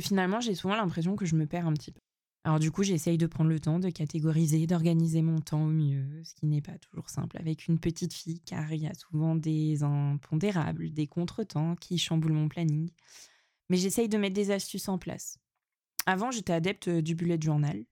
finalement, 0.00 0.40
j'ai 0.40 0.54
souvent 0.54 0.76
l'impression 0.76 1.16
que 1.16 1.26
je 1.26 1.36
me 1.36 1.46
perds 1.46 1.66
un 1.66 1.72
petit 1.72 1.92
peu. 1.92 2.00
Alors 2.44 2.58
du 2.58 2.70
coup, 2.70 2.82
j'essaye 2.82 3.16
de 3.16 3.26
prendre 3.26 3.48
le 3.48 3.58
temps 3.58 3.78
de 3.78 3.88
catégoriser, 3.88 4.66
d'organiser 4.66 5.22
mon 5.22 5.40
temps 5.40 5.64
au 5.64 5.70
mieux, 5.70 6.22
ce 6.24 6.34
qui 6.34 6.46
n'est 6.46 6.60
pas 6.60 6.76
toujours 6.78 7.08
simple 7.08 7.38
avec 7.38 7.68
une 7.68 7.78
petite 7.78 8.12
fille, 8.12 8.40
car 8.40 8.70
il 8.70 8.82
y 8.82 8.86
a 8.86 8.92
souvent 8.92 9.34
des 9.34 9.82
impondérables, 9.82 10.90
des 10.90 11.06
contretemps 11.06 11.74
qui 11.76 11.96
chamboulent 11.96 12.32
mon 12.32 12.48
planning. 12.48 12.90
Mais 13.70 13.78
j'essaye 13.78 14.10
de 14.10 14.18
mettre 14.18 14.34
des 14.34 14.50
astuces 14.50 14.90
en 14.90 14.98
place. 14.98 15.38
Avant, 16.04 16.30
j'étais 16.30 16.52
adepte 16.52 16.90
du 16.90 17.14
bullet 17.14 17.38
journal. 17.40 17.86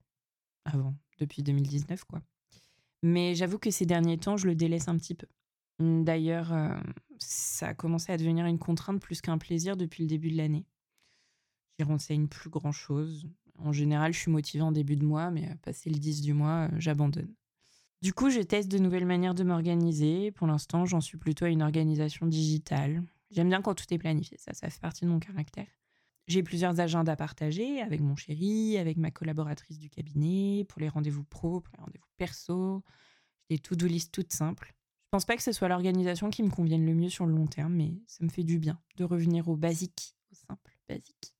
Avant, 0.65 0.93
depuis 1.19 1.41
2019, 1.41 2.03
quoi. 2.03 2.21
Mais 3.01 3.33
j'avoue 3.33 3.57
que 3.57 3.71
ces 3.71 3.87
derniers 3.87 4.19
temps, 4.19 4.37
je 4.37 4.45
le 4.45 4.55
délaisse 4.55 4.87
un 4.87 4.97
petit 4.97 5.15
peu. 5.15 5.27
D'ailleurs, 5.79 6.53
euh, 6.53 6.79
ça 7.17 7.69
a 7.69 7.73
commencé 7.73 8.11
à 8.11 8.17
devenir 8.17 8.45
une 8.45 8.59
contrainte 8.59 9.01
plus 9.01 9.19
qu'un 9.19 9.39
plaisir 9.39 9.75
depuis 9.75 10.03
le 10.03 10.09
début 10.09 10.31
de 10.31 10.37
l'année. 10.37 10.65
J'y 11.77 11.85
renseigne 11.85 12.27
plus 12.27 12.49
grand 12.49 12.71
chose. 12.71 13.27
En 13.59 13.71
général, 13.71 14.13
je 14.13 14.19
suis 14.19 14.31
motivée 14.31 14.63
en 14.63 14.71
début 14.71 14.95
de 14.95 15.05
mois, 15.05 15.31
mais 15.31 15.55
passé 15.61 15.89
le 15.89 15.97
10 15.97 16.21
du 16.21 16.33
mois, 16.33 16.69
euh, 16.71 16.75
j'abandonne. 16.79 17.33
Du 18.01 18.13
coup, 18.13 18.29
je 18.29 18.41
teste 18.41 18.69
de 18.69 18.77
nouvelles 18.77 19.05
manières 19.05 19.33
de 19.33 19.43
m'organiser. 19.43 20.31
Pour 20.31 20.47
l'instant, 20.47 20.85
j'en 20.85 21.01
suis 21.01 21.17
plutôt 21.17 21.45
à 21.45 21.49
une 21.49 21.61
organisation 21.61 22.25
digitale. 22.25 23.03
J'aime 23.31 23.49
bien 23.49 23.61
quand 23.61 23.73
tout 23.73 23.91
est 23.91 23.97
planifié, 23.97 24.37
ça, 24.37 24.53
ça 24.53 24.69
fait 24.69 24.81
partie 24.81 25.05
de 25.05 25.09
mon 25.09 25.19
caractère. 25.19 25.67
J'ai 26.27 26.43
plusieurs 26.43 26.79
agendas 26.79 27.15
partagés 27.15 27.81
avec 27.81 27.99
mon 27.99 28.15
chéri, 28.15 28.77
avec 28.77 28.97
ma 28.97 29.11
collaboratrice 29.11 29.79
du 29.79 29.89
cabinet, 29.89 30.65
pour 30.69 30.79
les 30.81 30.89
rendez-vous 30.89 31.23
pro, 31.23 31.59
pour 31.59 31.73
les 31.77 31.83
rendez-vous 31.83 32.09
perso. 32.17 32.83
J'ai 33.49 33.55
des 33.55 33.59
to-do 33.59 33.87
list 33.87 34.13
toutes 34.13 34.31
simples. 34.31 34.73
Je 35.05 35.09
pense 35.11 35.25
pas 35.25 35.35
que 35.35 35.43
ce 35.43 35.51
soit 35.51 35.67
l'organisation 35.67 36.29
qui 36.29 36.43
me 36.43 36.49
convienne 36.49 36.85
le 36.85 36.93
mieux 36.93 37.09
sur 37.09 37.25
le 37.25 37.33
long 37.33 37.47
terme, 37.47 37.73
mais 37.73 37.93
ça 38.07 38.23
me 38.23 38.29
fait 38.29 38.43
du 38.43 38.57
bien 38.57 38.79
de 38.97 39.03
revenir 39.03 39.47
au 39.49 39.55
basique, 39.55 40.15
au 40.31 40.35
simple 40.35 40.72
basique. 40.87 41.33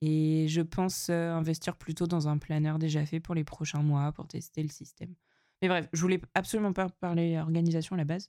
Et 0.00 0.48
je 0.48 0.60
pense 0.60 1.10
investir 1.10 1.76
plutôt 1.76 2.06
dans 2.06 2.28
un 2.28 2.38
planeur 2.38 2.78
déjà 2.78 3.06
fait 3.06 3.20
pour 3.20 3.34
les 3.34 3.44
prochains 3.44 3.82
mois 3.82 4.12
pour 4.12 4.26
tester 4.26 4.62
le 4.62 4.68
système. 4.68 5.14
Mais 5.60 5.68
bref, 5.68 5.88
je 5.92 6.00
voulais 6.00 6.20
absolument 6.34 6.72
pas 6.72 6.88
parler 6.88 7.38
organisation 7.38 7.94
à 7.94 7.98
la 7.98 8.04
base. 8.04 8.28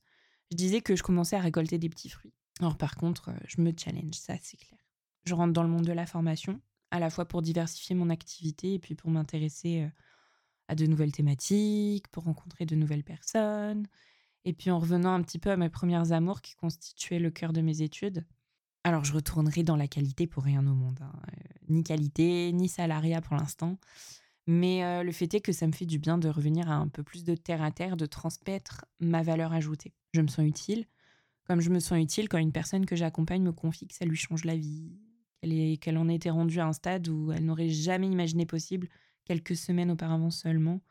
Je 0.52 0.58
disais 0.58 0.82
que 0.82 0.96
je 0.96 1.02
commençais 1.02 1.36
à 1.36 1.42
récolter 1.42 1.80
des 1.80 1.90
petits 1.90 2.10
fruits. 2.10 2.34
Alors 2.60 2.78
par 2.78 2.96
contre, 2.96 3.32
je 3.48 3.60
me 3.60 3.72
challenge, 3.76 4.14
ça 4.14 4.36
c'est 4.42 4.58
clair. 4.58 4.80
Je 5.26 5.34
rentre 5.34 5.54
dans 5.54 5.64
le 5.64 5.70
monde 5.70 5.86
de 5.86 5.94
la 5.94 6.06
formation, 6.06 6.62
à 6.92 7.00
la 7.00 7.10
fois 7.10 7.28
pour 7.28 7.42
diversifier 7.42 7.96
mon 7.96 8.12
activité 8.12 8.76
et 8.76 8.80
puis 8.80 8.94
pour 8.94 9.10
m'intéresser 9.10 9.90
à 10.68 10.76
de 10.76 10.86
nouvelles 10.86 11.12
thématiques, 11.12 12.08
pour 12.10 12.26
rencontrer 12.26 12.68
de 12.68 12.76
nouvelles 12.76 13.04
personnes. 13.04 13.88
Et 14.46 14.54
puis 14.54 14.70
en 14.70 14.78
revenant 14.78 15.14
un 15.14 15.24
petit 15.24 15.40
peu 15.40 15.50
à 15.50 15.58
mes 15.58 15.70
premières 15.70 16.12
amours 16.12 16.42
qui 16.42 16.54
constituaient 16.54 17.18
le 17.18 17.32
cœur 17.32 17.52
de 17.52 17.62
mes 17.62 17.82
études, 17.82 18.26
alors, 18.84 19.06
je 19.06 19.14
retournerai 19.14 19.64
dans 19.64 19.78
la 19.78 19.88
qualité 19.88 20.28
pour 20.28 20.44
rien 20.44 20.66
au 20.68 20.74
monde. 20.74 21.00
Hein. 21.02 21.14
Euh, 21.30 21.54
ni 21.70 21.84
qualité, 21.84 22.52
ni 22.52 22.68
salariat 22.68 23.22
pour 23.22 23.36
l'instant. 23.36 23.78
Mais 24.46 24.84
euh, 24.84 25.04
le 25.04 25.12
fait 25.14 25.34
est 25.34 25.40
que 25.40 25.54
ça 25.54 25.68
me 25.68 25.72
fait 25.72 25.86
du 25.86 26.00
bien 26.00 26.18
de 26.18 26.28
revenir 26.28 26.70
à 26.70 26.76
un 26.76 26.90
peu 26.90 27.02
plus 27.02 27.24
de 27.24 27.36
terre 27.36 27.62
à 27.62 27.72
terre, 27.72 27.96
de 27.96 28.06
transmettre 28.06 28.86
ma 29.00 29.24
valeur 29.24 29.54
ajoutée. 29.54 29.94
Je 30.14 30.20
me 30.20 30.28
sens 30.28 30.46
utile, 30.46 30.86
comme 31.46 31.62
je 31.62 31.70
me 31.70 31.80
sens 31.80 31.98
utile 31.98 32.28
quand 32.28 32.38
une 32.38 32.52
personne 32.52 32.86
que 32.86 32.98
j'accompagne 32.98 33.42
me 33.42 33.54
confie 33.54 33.88
que 33.88 33.96
ça 33.96 34.04
lui 34.04 34.18
change 34.18 34.44
la 34.44 34.58
vie, 34.58 35.00
qu'elle, 35.42 35.80
qu'elle 35.80 35.98
en 35.98 36.10
était 36.10 36.30
rendue 36.30 36.60
à 36.60 36.68
un 36.68 36.74
stade 36.74 37.08
où 37.08 37.32
elle 37.32 37.46
n'aurait 37.46 37.70
jamais 37.70 38.08
imaginé 38.08 38.46
possible, 38.46 38.90
quelques 39.24 39.56
semaines 39.56 39.92
auparavant 39.92 40.30
seulement, 40.30 40.82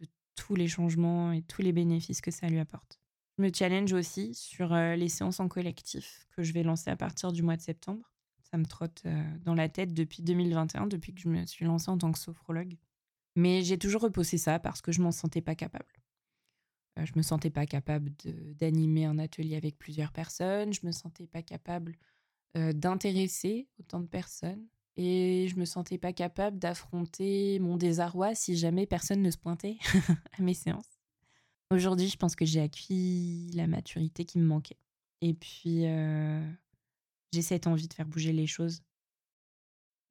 de 0.00 0.08
tous 0.34 0.56
les 0.56 0.66
changements 0.66 1.30
et 1.30 1.42
tous 1.42 1.62
les 1.62 1.72
bénéfices 1.72 2.20
que 2.20 2.32
ça 2.32 2.48
lui 2.48 2.58
apporte. 2.58 3.00
Je 3.36 3.42
me 3.42 3.50
challenge 3.52 3.92
aussi 3.92 4.34
sur 4.34 4.74
les 4.74 5.08
séances 5.08 5.40
en 5.40 5.48
collectif 5.48 6.26
que 6.34 6.42
je 6.42 6.52
vais 6.52 6.62
lancer 6.62 6.90
à 6.90 6.96
partir 6.96 7.32
du 7.32 7.42
mois 7.42 7.56
de 7.56 7.62
septembre. 7.62 8.10
Ça 8.50 8.56
me 8.56 8.64
trotte 8.64 9.02
dans 9.44 9.54
la 9.54 9.68
tête 9.68 9.92
depuis 9.92 10.22
2021, 10.22 10.86
depuis 10.86 11.12
que 11.14 11.20
je 11.20 11.28
me 11.28 11.44
suis 11.44 11.64
lancée 11.64 11.90
en 11.90 11.98
tant 11.98 12.12
que 12.12 12.18
sophrologue. 12.18 12.78
Mais 13.34 13.62
j'ai 13.62 13.78
toujours 13.78 14.00
repoussé 14.02 14.38
ça 14.38 14.58
parce 14.58 14.80
que 14.80 14.92
je 14.92 15.02
m'en 15.02 15.12
sentais 15.12 15.42
pas 15.42 15.54
capable. 15.54 15.92
Je 16.96 17.12
me 17.14 17.22
sentais 17.22 17.50
pas 17.50 17.66
capable 17.66 18.10
d'animer 18.58 19.04
un 19.04 19.18
atelier 19.18 19.56
avec 19.56 19.76
plusieurs 19.76 20.12
personnes. 20.12 20.72
Je 20.72 20.86
me 20.86 20.92
sentais 20.92 21.26
pas 21.26 21.42
capable 21.42 21.98
d'intéresser 22.54 23.68
autant 23.78 24.00
de 24.00 24.06
personnes. 24.06 24.66
Et 24.96 25.48
je 25.48 25.56
me 25.56 25.66
sentais 25.66 25.98
pas 25.98 26.14
capable 26.14 26.58
d'affronter 26.58 27.58
mon 27.58 27.76
désarroi 27.76 28.34
si 28.34 28.56
jamais 28.56 28.86
personne 28.86 29.20
ne 29.20 29.30
se 29.30 29.36
pointait 29.36 29.76
à 30.38 30.42
mes 30.42 30.54
séances. 30.54 30.95
Aujourd'hui, 31.72 32.08
je 32.08 32.16
pense 32.16 32.36
que 32.36 32.44
j'ai 32.44 32.60
acquis 32.60 33.50
la 33.54 33.66
maturité 33.66 34.24
qui 34.24 34.38
me 34.38 34.46
manquait. 34.46 34.78
Et 35.20 35.34
puis, 35.34 35.86
euh, 35.86 36.40
j'ai 37.32 37.42
cette 37.42 37.66
envie 37.66 37.88
de 37.88 37.94
faire 37.94 38.06
bouger 38.06 38.32
les 38.32 38.46
choses. 38.46 38.82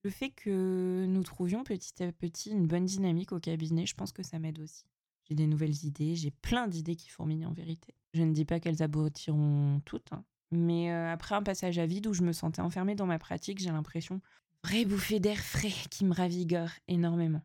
Le 0.03 0.09
fait 0.09 0.29
que 0.29 1.05
nous 1.07 1.23
trouvions 1.23 1.63
petit 1.63 2.03
à 2.03 2.11
petit 2.11 2.51
une 2.51 2.67
bonne 2.67 2.85
dynamique 2.85 3.31
au 3.31 3.39
cabinet, 3.39 3.85
je 3.85 3.95
pense 3.95 4.11
que 4.11 4.21
ça 4.21 4.37
m'aide 4.37 4.59
aussi. 4.59 4.85
J'ai 5.27 5.33
des 5.33 5.47
nouvelles 5.47 5.85
idées, 5.85 6.15
j'ai 6.15 6.29
plein 6.29 6.67
d'idées 6.67 6.95
qui 6.95 7.09
fourmillent 7.09 7.47
en 7.47 7.53
vérité. 7.53 7.95
Je 8.13 8.21
ne 8.21 8.31
dis 8.31 8.45
pas 8.45 8.59
qu'elles 8.59 8.83
aboutiront 8.83 9.81
toutes, 9.85 10.13
hein, 10.13 10.23
mais 10.51 10.91
euh, 10.91 11.11
après 11.11 11.33
un 11.33 11.41
passage 11.41 11.79
à 11.79 11.87
vide 11.87 12.05
où 12.05 12.13
je 12.13 12.21
me 12.21 12.33
sentais 12.33 12.61
enfermée 12.61 12.93
dans 12.93 13.07
ma 13.07 13.17
pratique, 13.17 13.57
j'ai 13.57 13.71
l'impression 13.71 14.21
vraie 14.63 14.85
bouffée 14.85 15.19
d'air 15.19 15.39
frais 15.39 15.73
qui 15.89 16.05
me 16.05 16.13
ravigore 16.13 16.69
énormément. 16.87 17.41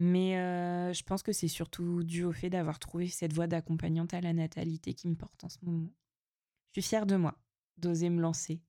Mais 0.00 0.36
euh, 0.38 0.92
je 0.92 1.02
pense 1.04 1.22
que 1.22 1.32
c'est 1.32 1.48
surtout 1.48 2.02
dû 2.02 2.24
au 2.24 2.32
fait 2.32 2.50
d'avoir 2.50 2.78
trouvé 2.78 3.08
cette 3.08 3.32
voie 3.32 3.46
d'accompagnante 3.46 4.12
à 4.14 4.20
la 4.20 4.32
natalité 4.32 4.94
qui 4.94 5.08
me 5.08 5.14
porte 5.14 5.44
en 5.44 5.48
ce 5.48 5.58
moment. 5.62 5.92
Je 6.72 6.80
suis 6.80 6.88
fière 6.88 7.06
de 7.06 7.16
moi, 7.16 7.38
d'oser 7.78 8.10
me 8.10 8.20
lancer, 8.20 8.60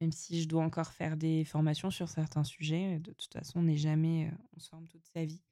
même 0.00 0.12
si 0.12 0.40
je 0.40 0.48
dois 0.48 0.62
encore 0.62 0.92
faire 0.92 1.16
des 1.16 1.44
formations 1.44 1.90
sur 1.90 2.08
certains 2.08 2.44
sujets. 2.44 3.00
De 3.00 3.12
toute 3.12 3.32
façon, 3.32 3.60
on 3.60 3.64
n'est 3.64 3.76
jamais, 3.76 4.28
euh, 4.28 4.36
on 4.56 4.60
forme 4.60 4.86
toute 4.88 5.04
sa 5.06 5.24
vie. 5.24 5.42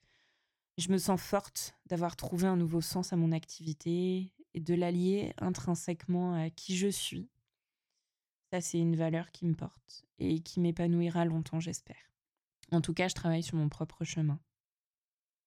Je 0.78 0.90
me 0.90 0.98
sens 0.98 1.20
forte 1.20 1.74
d'avoir 1.86 2.16
trouvé 2.16 2.46
un 2.46 2.56
nouveau 2.56 2.80
sens 2.80 3.12
à 3.12 3.16
mon 3.16 3.32
activité 3.32 4.32
et 4.54 4.60
de 4.60 4.74
l'allier 4.74 5.32
intrinsèquement 5.38 6.34
à 6.34 6.50
qui 6.50 6.76
je 6.76 6.88
suis. 6.88 7.28
Ça, 8.52 8.60
c'est 8.60 8.78
une 8.78 8.96
valeur 8.96 9.32
qui 9.32 9.46
me 9.46 9.54
porte 9.54 10.04
et 10.18 10.40
qui 10.40 10.60
m'épanouira 10.60 11.24
longtemps, 11.24 11.60
j'espère. 11.60 12.12
En 12.70 12.80
tout 12.80 12.94
cas, 12.94 13.08
je 13.08 13.14
travaille 13.14 13.42
sur 13.42 13.56
mon 13.56 13.68
propre 13.68 14.04
chemin, 14.04 14.40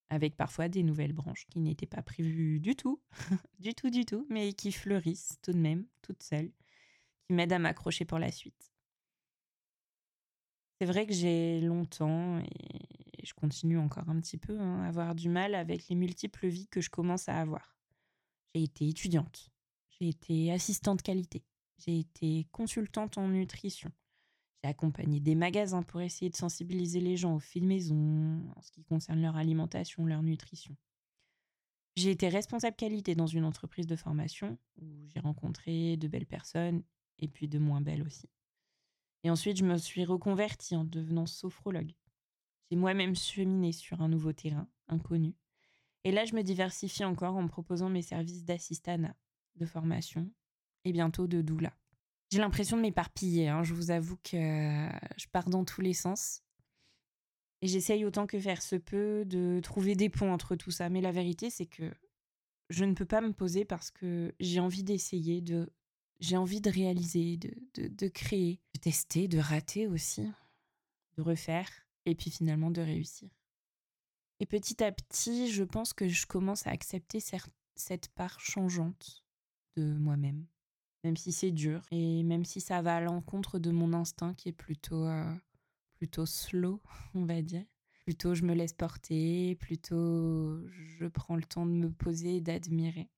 avec 0.10 0.36
parfois 0.36 0.70
des 0.70 0.84
nouvelles 0.84 1.14
branches 1.14 1.46
qui 1.48 1.60
n'étaient 1.60 1.86
pas 1.86 2.02
prévues 2.02 2.60
du 2.60 2.76
tout, 2.76 3.02
du 3.60 3.74
tout, 3.74 3.90
du 3.90 4.06
tout, 4.06 4.26
mais 4.30 4.54
qui 4.54 4.72
fleurissent 4.72 5.38
tout 5.42 5.52
de 5.52 5.58
même, 5.58 5.86
toutes 6.02 6.24
seules, 6.24 6.52
qui 7.26 7.34
m'aident 7.34 7.54
à 7.54 7.60
m'accrocher 7.60 8.06
pour 8.06 8.20
la 8.20 8.32
suite. 8.32 8.72
C'est 10.80 10.86
vrai 10.86 11.08
que 11.08 11.14
j'ai 11.14 11.60
longtemps, 11.62 12.40
et 12.40 13.26
je 13.26 13.34
continue 13.34 13.80
encore 13.80 14.08
un 14.10 14.20
petit 14.20 14.38
peu, 14.38 14.60
hein, 14.60 14.84
à 14.84 14.88
avoir 14.88 15.16
du 15.16 15.28
mal 15.28 15.56
avec 15.56 15.88
les 15.90 15.96
multiples 15.96 16.48
vies 16.48 16.68
que 16.68 16.82
je 16.82 16.90
commence 16.90 17.28
à 17.28 17.40
avoir. 17.40 17.76
J'ai 18.54 18.64
été 18.64 18.88
étudiante, 18.88 19.50
j'ai 19.90 20.10
été 20.10 20.52
assistante 20.52 21.02
qualité, 21.02 21.44
j'ai 21.80 22.00
été 22.00 22.48
consultante 22.52 23.18
en 23.18 23.28
nutrition, 23.28 23.92
j'ai 24.64 24.70
accompagné 24.70 25.20
des 25.20 25.36
magasins 25.36 25.84
pour 25.84 26.02
essayer 26.02 26.30
de 26.30 26.36
sensibiliser 26.36 27.00
les 27.00 27.18
gens 27.18 27.36
aux 27.36 27.40
fil 27.40 27.66
maison 27.66 28.42
en 28.56 28.62
ce 28.62 28.72
qui 28.72 28.84
concerne 28.84 29.22
leur 29.22 29.36
alimentation, 29.36 30.06
leur 30.06 30.24
nutrition. 30.24 30.76
J'ai 31.96 32.12
été 32.12 32.30
responsable 32.30 32.76
qualité 32.76 33.16
dans 33.16 33.28
une 33.28 33.44
entreprise 33.44 33.88
de 33.88 33.96
formation 33.96 34.58
où 34.80 35.08
j'ai 35.08 35.20
rencontré 35.20 35.98
de 35.98 36.08
belles 36.08 36.28
personnes 36.28 36.84
et 37.20 37.28
puis 37.28 37.48
de 37.48 37.58
moins 37.58 37.82
belles 37.82 38.04
aussi. 38.04 38.30
Et 39.24 39.30
ensuite, 39.30 39.58
je 39.58 39.66
me 39.66 39.78
suis 39.78 40.06
reconvertie 40.06 40.76
en 40.76 40.84
devenant 40.84 41.26
sophrologue. 41.26 41.94
J'ai 42.70 42.78
moi-même 42.78 43.16
cheminé 43.16 43.72
sur 43.72 44.02
un 44.02 44.10
nouveau 44.10 44.32
terrain, 44.32 44.68
inconnu. 44.88 45.36
Et 46.04 46.12
là, 46.12 46.26
je 46.26 46.36
me 46.36 46.44
diversifie 46.44 47.04
encore 47.04 47.36
en 47.36 47.48
proposant 47.48 47.90
mes 47.90 48.02
services 48.02 48.46
d'assistana, 48.46 49.16
de 49.56 49.66
formation 49.66 50.32
et 50.86 50.92
bientôt 50.92 51.28
de 51.28 51.42
doula. 51.42 51.74
J'ai 52.32 52.40
l'impression 52.40 52.78
de 52.78 52.82
m'éparpiller. 52.82 53.48
Hein. 53.48 53.64
Je 53.64 53.74
vous 53.74 53.92
avoue 53.92 54.18
que 54.18 54.38
je 55.18 55.28
pars 55.32 55.50
dans 55.50 55.64
tous 55.64 55.82
les 55.82 55.94
sens. 55.94 56.42
Et 57.62 57.68
j'essaye 57.68 58.06
autant 58.06 58.28
que 58.28 58.40
faire 58.40 58.62
se 58.62 58.76
peut 58.76 59.24
de 59.26 59.60
trouver 59.64 59.96
des 59.96 60.10
ponts 60.10 60.32
entre 60.32 60.56
tout 60.56 60.72
ça. 60.72 60.90
Mais 60.90 61.02
la 61.02 61.12
vérité, 61.12 61.50
c'est 61.50 61.66
que 61.66 61.92
je 62.70 62.86
ne 62.86 62.94
peux 62.94 63.06
pas 63.06 63.22
me 63.22 63.34
poser 63.34 63.66
parce 63.66 63.92
que 63.92 64.34
j'ai 64.40 64.60
envie 64.60 64.84
d'essayer 64.84 65.42
de 65.42 65.72
j'ai 66.20 66.38
envie 66.38 66.62
de 66.62 66.72
réaliser, 66.72 67.38
de, 67.38 67.54
de, 67.76 67.88
de, 67.88 68.08
créer, 68.08 68.60
de 68.74 68.80
tester, 68.80 69.28
de 69.28 69.38
rater 69.38 69.88
aussi, 69.88 70.28
de 71.16 71.22
refaire, 71.22 71.70
et 72.06 72.16
puis 72.16 72.32
finalement 72.32 72.72
de 72.72 72.82
réussir. 72.82 73.30
Et 74.40 74.46
petit 74.46 74.84
à 74.84 74.92
petit, 74.92 75.52
je 75.52 75.64
pense 75.64 75.94
que 75.94 76.08
je 76.08 76.26
commence 76.26 76.68
à 76.68 76.72
accepter 76.72 77.20
cette 77.76 78.10
part 78.10 78.40
changeante 78.40 79.24
de 79.76 79.94
moi-même, 79.94 80.46
même 81.08 81.16
si 81.16 81.32
c'est 81.32 81.52
dur, 81.52 81.82
et 81.90 82.22
même 82.24 82.44
si 82.44 82.60
ça 82.60 82.82
va 82.82 82.98
à 82.98 83.00
l'encontre 83.00 83.60
de 83.60 83.72
mon 83.72 83.94
instinct 83.94 84.34
qui 84.34 84.50
est 84.50 84.54
plutôt, 84.54 85.06
euh, 85.06 85.34
plutôt 85.96 86.26
slow, 86.26 86.82
on 87.14 87.24
va 87.24 87.42
dire. 87.42 87.64
Plutôt 88.04 88.36
je 88.36 88.44
me 88.44 88.54
laisse 88.54 88.74
porter, 88.74 89.56
plutôt 89.56 90.68
je 90.68 91.08
prends 91.08 91.38
le 91.38 91.44
temps 91.44 91.66
de 91.66 91.72
me 91.72 91.90
poser 91.90 92.36
et 92.36 92.42
d'admirer. 92.42 93.10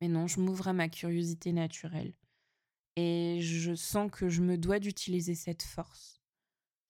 Mais 0.00 0.06
non, 0.06 0.28
je 0.28 0.38
m'ouvre 0.38 0.68
à 0.68 0.72
ma 0.72 0.88
curiosité 0.88 1.52
naturelle. 1.52 2.14
Et 2.94 3.40
je 3.40 3.74
sens 3.74 4.08
que 4.08 4.28
je 4.28 4.40
me 4.40 4.56
dois 4.56 4.78
d'utiliser 4.78 5.34
cette 5.34 5.64
force, 5.64 6.22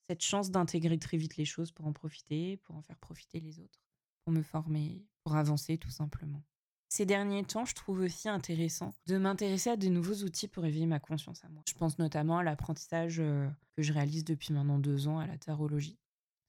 cette 0.07 0.23
chance 0.23 0.51
d'intégrer 0.51 0.99
très 0.99 1.17
vite 1.17 1.39
les 1.39 1.47
choses 1.47 1.73
pour 1.73 1.87
en 1.87 1.95
profiter, 1.95 2.59
pour 2.59 2.77
en 2.77 2.83
faire 2.83 2.99
profiter 2.99 3.41
les 3.41 3.59
autres, 3.59 3.81
pour 4.25 4.35
me 4.35 4.43
former, 4.43 5.03
pour 5.25 5.35
avancer 5.37 5.79
tout 5.79 5.91
simplement. 5.91 6.43
Ces 6.91 7.07
derniers 7.07 7.45
temps, 7.45 7.65
je 7.65 7.75
trouve 7.77 8.01
aussi 8.01 8.29
intéressant 8.29 8.93
de 9.07 9.17
m'intéresser 9.17 9.71
à 9.71 9.77
de 9.77 9.87
nouveaux 9.87 10.25
outils 10.25 10.49
pour 10.49 10.67
éveiller 10.67 10.87
ma 10.87 10.99
conscience 10.99 11.45
à 11.45 11.49
moi. 11.49 11.63
Je 11.69 11.75
pense 11.75 12.01
notamment 12.01 12.39
à 12.39 12.43
l'apprentissage 12.43 13.21
euh, 13.21 13.49
que 13.77 13.83
je 13.83 13.93
réalise 13.93 14.25
depuis 14.25 14.53
maintenant 14.53 14.81
deux 14.81 15.07
ans 15.07 15.21
à 15.21 15.27
la 15.29 15.39
tarologie. 15.39 15.97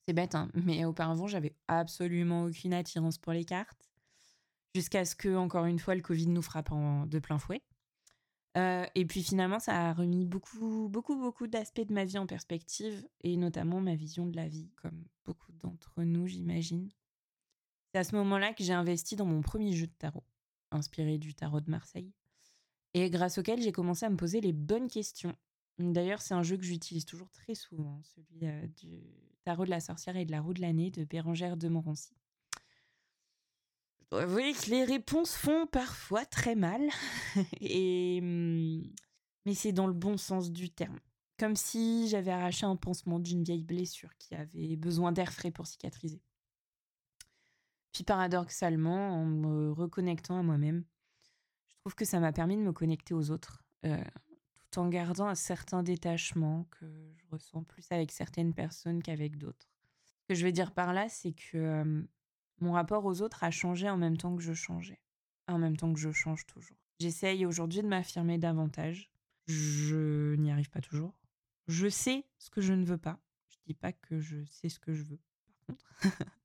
C'est 0.04 0.14
bête, 0.14 0.34
hein, 0.34 0.50
mais 0.54 0.84
auparavant, 0.84 1.28
j'avais 1.28 1.54
absolument 1.68 2.44
aucune 2.46 2.74
attirance 2.74 3.18
pour 3.18 3.32
les 3.32 3.44
cartes 3.44 3.88
jusqu'à 4.74 5.04
ce 5.04 5.14
que, 5.14 5.36
encore 5.36 5.66
une 5.66 5.78
fois, 5.78 5.94
le 5.94 6.02
Covid 6.02 6.26
nous 6.26 6.42
frappe 6.42 6.70
de 7.06 7.18
plein 7.20 7.38
fouet. 7.38 7.62
Euh, 8.58 8.84
et 8.96 9.06
puis 9.06 9.22
finalement, 9.22 9.60
ça 9.60 9.90
a 9.90 9.92
remis 9.92 10.26
beaucoup, 10.26 10.88
beaucoup, 10.90 11.16
beaucoup 11.16 11.46
d'aspects 11.46 11.86
de 11.86 11.94
ma 11.94 12.04
vie 12.04 12.18
en 12.18 12.26
perspective, 12.26 13.06
et 13.22 13.36
notamment 13.36 13.80
ma 13.80 13.94
vision 13.94 14.26
de 14.26 14.34
la 14.34 14.48
vie, 14.48 14.72
comme 14.82 15.04
beaucoup 15.24 15.52
d'entre 15.52 16.02
nous, 16.02 16.26
j'imagine. 16.26 16.90
C'est 17.92 18.00
à 18.00 18.04
ce 18.04 18.16
moment-là 18.16 18.52
que 18.54 18.64
j'ai 18.64 18.72
investi 18.72 19.16
dans 19.16 19.24
mon 19.24 19.40
premier 19.40 19.72
jeu 19.72 19.86
de 19.86 19.92
tarot, 19.92 20.24
inspiré 20.72 21.18
du 21.18 21.34
tarot 21.34 21.60
de 21.60 21.70
Marseille, 21.70 22.12
et 22.94 23.08
grâce 23.10 23.38
auquel 23.38 23.60
j'ai 23.60 23.72
commencé 23.72 24.04
à 24.04 24.10
me 24.10 24.16
poser 24.16 24.40
les 24.40 24.52
bonnes 24.52 24.88
questions. 24.88 25.34
D'ailleurs, 25.78 26.20
c'est 26.20 26.34
un 26.34 26.42
jeu 26.42 26.56
que 26.56 26.64
j'utilise 26.64 27.06
toujours 27.06 27.30
très 27.30 27.54
souvent, 27.54 28.00
celui 28.02 28.46
euh, 28.46 28.66
du 28.76 29.00
tarot 29.44 29.64
de 29.64 29.70
la 29.70 29.80
sorcière 29.80 30.16
et 30.16 30.24
de 30.24 30.30
la 30.30 30.40
roue 30.40 30.54
de 30.54 30.60
l'année 30.60 30.90
de 30.90 31.04
Bérangère 31.04 31.56
de 31.56 31.68
Montrancy. 31.68 32.14
Vous 34.10 34.28
voyez 34.28 34.52
que 34.52 34.68
les 34.68 34.84
réponses 34.84 35.34
font 35.34 35.66
parfois 35.66 36.26
très 36.26 36.54
mal, 36.54 36.82
hum, 37.62 38.82
mais 39.46 39.54
c'est 39.54 39.72
dans 39.72 39.86
le 39.86 39.94
bon 39.94 40.18
sens 40.18 40.52
du 40.52 40.68
terme. 40.68 41.00
Comme 41.38 41.56
si 41.56 42.08
j'avais 42.08 42.30
arraché 42.30 42.66
un 42.66 42.76
pansement 42.76 43.18
d'une 43.18 43.42
vieille 43.42 43.64
blessure 43.64 44.14
qui 44.18 44.34
avait 44.34 44.76
besoin 44.76 45.12
d'air 45.12 45.32
frais 45.32 45.50
pour 45.50 45.66
cicatriser. 45.66 46.20
Puis 47.92 48.04
paradoxalement, 48.04 49.20
en 49.20 49.24
me 49.24 49.72
reconnectant 49.72 50.38
à 50.38 50.42
moi-même, 50.42 50.84
je 51.68 51.74
trouve 51.80 51.94
que 51.94 52.04
ça 52.04 52.20
m'a 52.20 52.32
permis 52.32 52.56
de 52.56 52.62
me 52.62 52.72
connecter 52.72 53.12
aux 53.12 53.30
autres, 53.30 53.62
euh, 53.84 54.02
tout 54.70 54.78
en 54.78 54.88
gardant 54.88 55.26
un 55.26 55.34
certain 55.34 55.82
détachement 55.82 56.66
que 56.70 56.86
je 57.16 57.24
ressens 57.30 57.64
plus 57.64 57.90
avec 57.90 58.10
certaines 58.12 58.54
personnes 58.54 59.02
qu'avec 59.02 59.36
d'autres. 59.36 59.68
Ce 60.22 60.28
que 60.28 60.34
je 60.34 60.46
veux 60.46 60.52
dire 60.52 60.72
par 60.72 60.92
là, 60.92 61.08
c'est 61.08 61.32
que 61.32 62.06
mon 62.60 62.72
rapport 62.72 63.04
aux 63.04 63.20
autres 63.20 63.44
a 63.44 63.50
changé 63.50 63.90
en 63.90 63.96
même 63.96 64.16
temps 64.16 64.36
que 64.36 64.42
je 64.42 64.54
changeais, 64.54 65.00
en 65.48 65.58
même 65.58 65.76
temps 65.76 65.92
que 65.92 65.98
je 65.98 66.12
change 66.12 66.46
toujours. 66.46 66.76
J'essaye 67.00 67.44
aujourd'hui 67.44 67.82
de 67.82 67.88
m'affirmer 67.88 68.38
davantage. 68.38 69.10
Je 69.46 70.36
n'y 70.36 70.52
arrive 70.52 70.70
pas 70.70 70.80
toujours. 70.80 71.12
Je 71.66 71.88
sais 71.88 72.24
ce 72.38 72.50
que 72.50 72.60
je 72.60 72.72
ne 72.72 72.84
veux 72.84 72.98
pas. 72.98 73.18
Je 73.48 73.56
dis 73.66 73.74
pas 73.74 73.92
que 73.92 74.20
je 74.20 74.44
sais 74.44 74.68
ce 74.68 74.78
que 74.78 74.92
je 74.92 75.02
veux, 75.02 75.18
par 75.46 75.66
contre. 75.66 75.84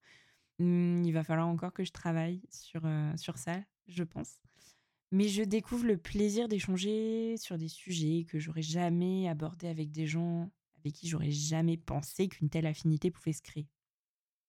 Hmm, 0.59 1.03
il 1.03 1.11
va 1.11 1.23
falloir 1.23 1.47
encore 1.47 1.73
que 1.73 1.83
je 1.83 1.91
travaille 1.91 2.41
sur, 2.49 2.81
euh, 2.85 3.15
sur 3.17 3.37
ça, 3.37 3.61
je 3.87 4.03
pense. 4.03 4.39
Mais 5.11 5.27
je 5.27 5.43
découvre 5.43 5.85
le 5.85 5.97
plaisir 5.97 6.47
d'échanger 6.47 7.37
sur 7.37 7.57
des 7.57 7.69
sujets 7.69 8.25
que 8.27 8.39
j'aurais 8.39 8.61
jamais 8.61 9.29
abordés 9.29 9.67
avec 9.67 9.91
des 9.91 10.07
gens 10.07 10.49
avec 10.79 10.93
qui 10.93 11.07
j'aurais 11.07 11.31
jamais 11.31 11.77
pensé 11.77 12.27
qu'une 12.27 12.49
telle 12.49 12.65
affinité 12.65 13.11
pouvait 13.11 13.33
se 13.33 13.41
créer. 13.41 13.67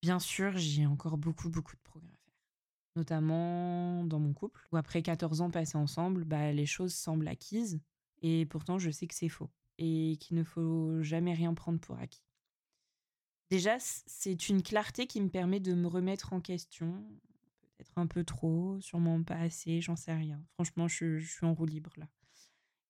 Bien 0.01 0.19
sûr, 0.19 0.57
j'ai 0.57 0.85
encore 0.85 1.17
beaucoup, 1.17 1.49
beaucoup 1.49 1.75
de 1.75 1.81
progrès 1.81 2.07
à 2.07 2.17
faire. 2.17 2.33
Notamment 2.95 4.03
dans 4.05 4.19
mon 4.19 4.33
couple, 4.33 4.65
où 4.71 4.77
après 4.77 5.01
14 5.01 5.41
ans 5.41 5.51
passés 5.51 5.77
ensemble, 5.77 6.23
bah, 6.25 6.51
les 6.51 6.65
choses 6.65 6.93
semblent 6.93 7.27
acquises. 7.27 7.81
Et 8.21 8.45
pourtant, 8.45 8.79
je 8.79 8.91
sais 8.91 9.07
que 9.07 9.15
c'est 9.15 9.29
faux. 9.29 9.49
Et 9.77 10.17
qu'il 10.19 10.37
ne 10.37 10.43
faut 10.43 11.01
jamais 11.01 11.33
rien 11.33 11.53
prendre 11.53 11.79
pour 11.79 11.97
acquis. 11.97 12.28
Déjà, 13.49 13.77
c'est 13.79 14.49
une 14.49 14.61
clarté 14.61 15.07
qui 15.07 15.21
me 15.21 15.29
permet 15.29 15.59
de 15.59 15.73
me 15.73 15.87
remettre 15.87 16.33
en 16.33 16.39
question. 16.39 17.03
Peut-être 17.77 17.97
un 17.97 18.05
peu 18.07 18.23
trop, 18.23 18.79
sûrement 18.79 19.23
pas 19.23 19.37
assez, 19.37 19.81
j'en 19.81 19.95
sais 19.95 20.13
rien. 20.13 20.39
Franchement, 20.53 20.87
je, 20.87 21.19
suis 21.19 21.45
en 21.45 21.53
roue 21.53 21.65
libre 21.65 21.91
là. 21.97 22.05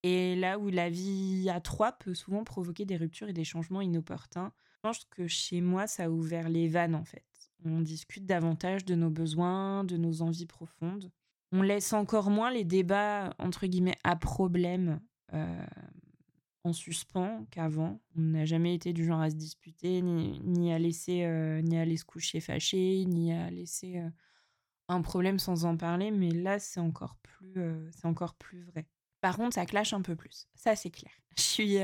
Et 0.04 0.36
là 0.36 0.60
où 0.60 0.69
la 0.69 0.89
vie 0.89 1.50
à 1.54 1.60
trois 1.60 1.91
peut 1.91 2.13
souvent 2.13 2.43
provoquer 2.43 2.86
des 2.86 2.98
ruptures 2.98 3.30
et 3.30 3.34
des 3.34 3.43
changements 3.43 3.82
inopportuns, 3.82 4.52
je 4.76 4.80
pense 4.82 5.06
que 5.06 5.28
chez 5.28 5.62
moi, 5.62 5.88
ça 5.88 6.06
a 6.06 6.10
ouvert 6.10 6.50
les 6.50 6.67
vannes 6.67 6.95
en 6.95 7.04
fait. 7.04 7.26
On 7.65 7.82
discute 7.82 8.26
davantage 8.26 8.86
de 8.86 8.95
nos 8.95 9.10
besoins, 9.10 9.84
de 9.84 9.98
nos 9.98 10.22
envies 10.22 10.45
profondes. 10.45 11.12
On 11.52 11.62
laisse 11.62 11.93
encore 11.93 12.30
moins 12.30 12.52
les 12.52 12.63
débats, 12.63 13.34
entre 13.39 13.67
guillemets, 13.67 13.98
à 14.04 14.15
problème 14.15 15.02
euh, 15.34 15.65
en 16.63 16.74
suspens 16.74 17.45
qu'avant. 17.52 18.02
On 18.17 18.22
n'a 18.22 18.45
jamais 18.45 18.76
été 18.76 18.93
du 18.93 19.06
genre 19.06 19.22
à 19.22 19.30
se 19.30 19.36
disputer, 19.36 20.02
ni, 20.02 20.74
à, 20.74 20.80
laisser, 20.80 21.24
euh, 21.24 21.62
ni 21.62 21.78
à 21.78 21.82
aller 21.82 21.98
se 21.98 22.06
coucher 22.06 22.39
fâché, 22.39 23.06
ni 23.06 23.34
à 23.34 23.50
laisser 23.50 23.98
euh, 23.98 24.10
un 24.88 25.02
problème 25.02 25.39
sans 25.39 25.65
en 25.65 25.78
parler. 25.78 26.12
Mais 26.12 26.32
là, 26.32 26.60
c'est 26.60 26.80
encore, 26.80 27.15
plus, 27.22 27.54
c'est 27.91 28.06
encore 28.06 28.36
plus 28.36 28.63
vrai. 28.63 28.86
Par 29.22 29.38
contre, 29.38 29.56
ça 29.56 29.65
clash 29.65 29.93
un 29.93 30.02
peu 30.02 30.15
plus. 30.15 30.48
Ça, 30.56 30.76
c'est 30.76 30.91
clair. 30.91 31.12
Je 31.38 31.41
suis 31.41 31.78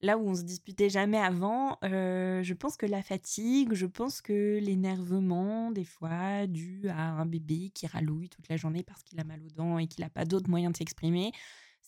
là 0.00 0.16
où 0.16 0.28
on 0.28 0.34
se 0.34 0.42
disputait 0.42 0.90
jamais 0.90 1.18
avant. 1.18 1.76
je 1.82 2.52
pense 2.54 2.76
que 2.76 2.86
la 2.86 3.02
fatigue, 3.02 3.74
je 3.74 3.86
pense 3.86 4.20
que 4.20 4.58
l'énervement, 4.60 5.72
des 5.72 5.84
fois, 5.84 6.46
dû 6.46 6.88
à 6.88 7.10
un 7.10 7.26
bébé 7.26 7.70
qui 7.74 7.86
ralouille 7.86 8.28
toute 8.28 8.48
la 8.48 8.56
journée 8.56 8.84
parce 8.84 9.02
qu'il 9.02 9.18
a 9.18 9.24
mal 9.24 9.42
aux 9.42 9.50
dents 9.50 9.78
et 9.78 9.88
qu'il 9.88 10.04
n'a 10.04 10.10
pas 10.10 10.24
d'autre 10.24 10.48
moyen 10.48 10.70
de 10.70 10.76
s'exprimer, 10.76 11.32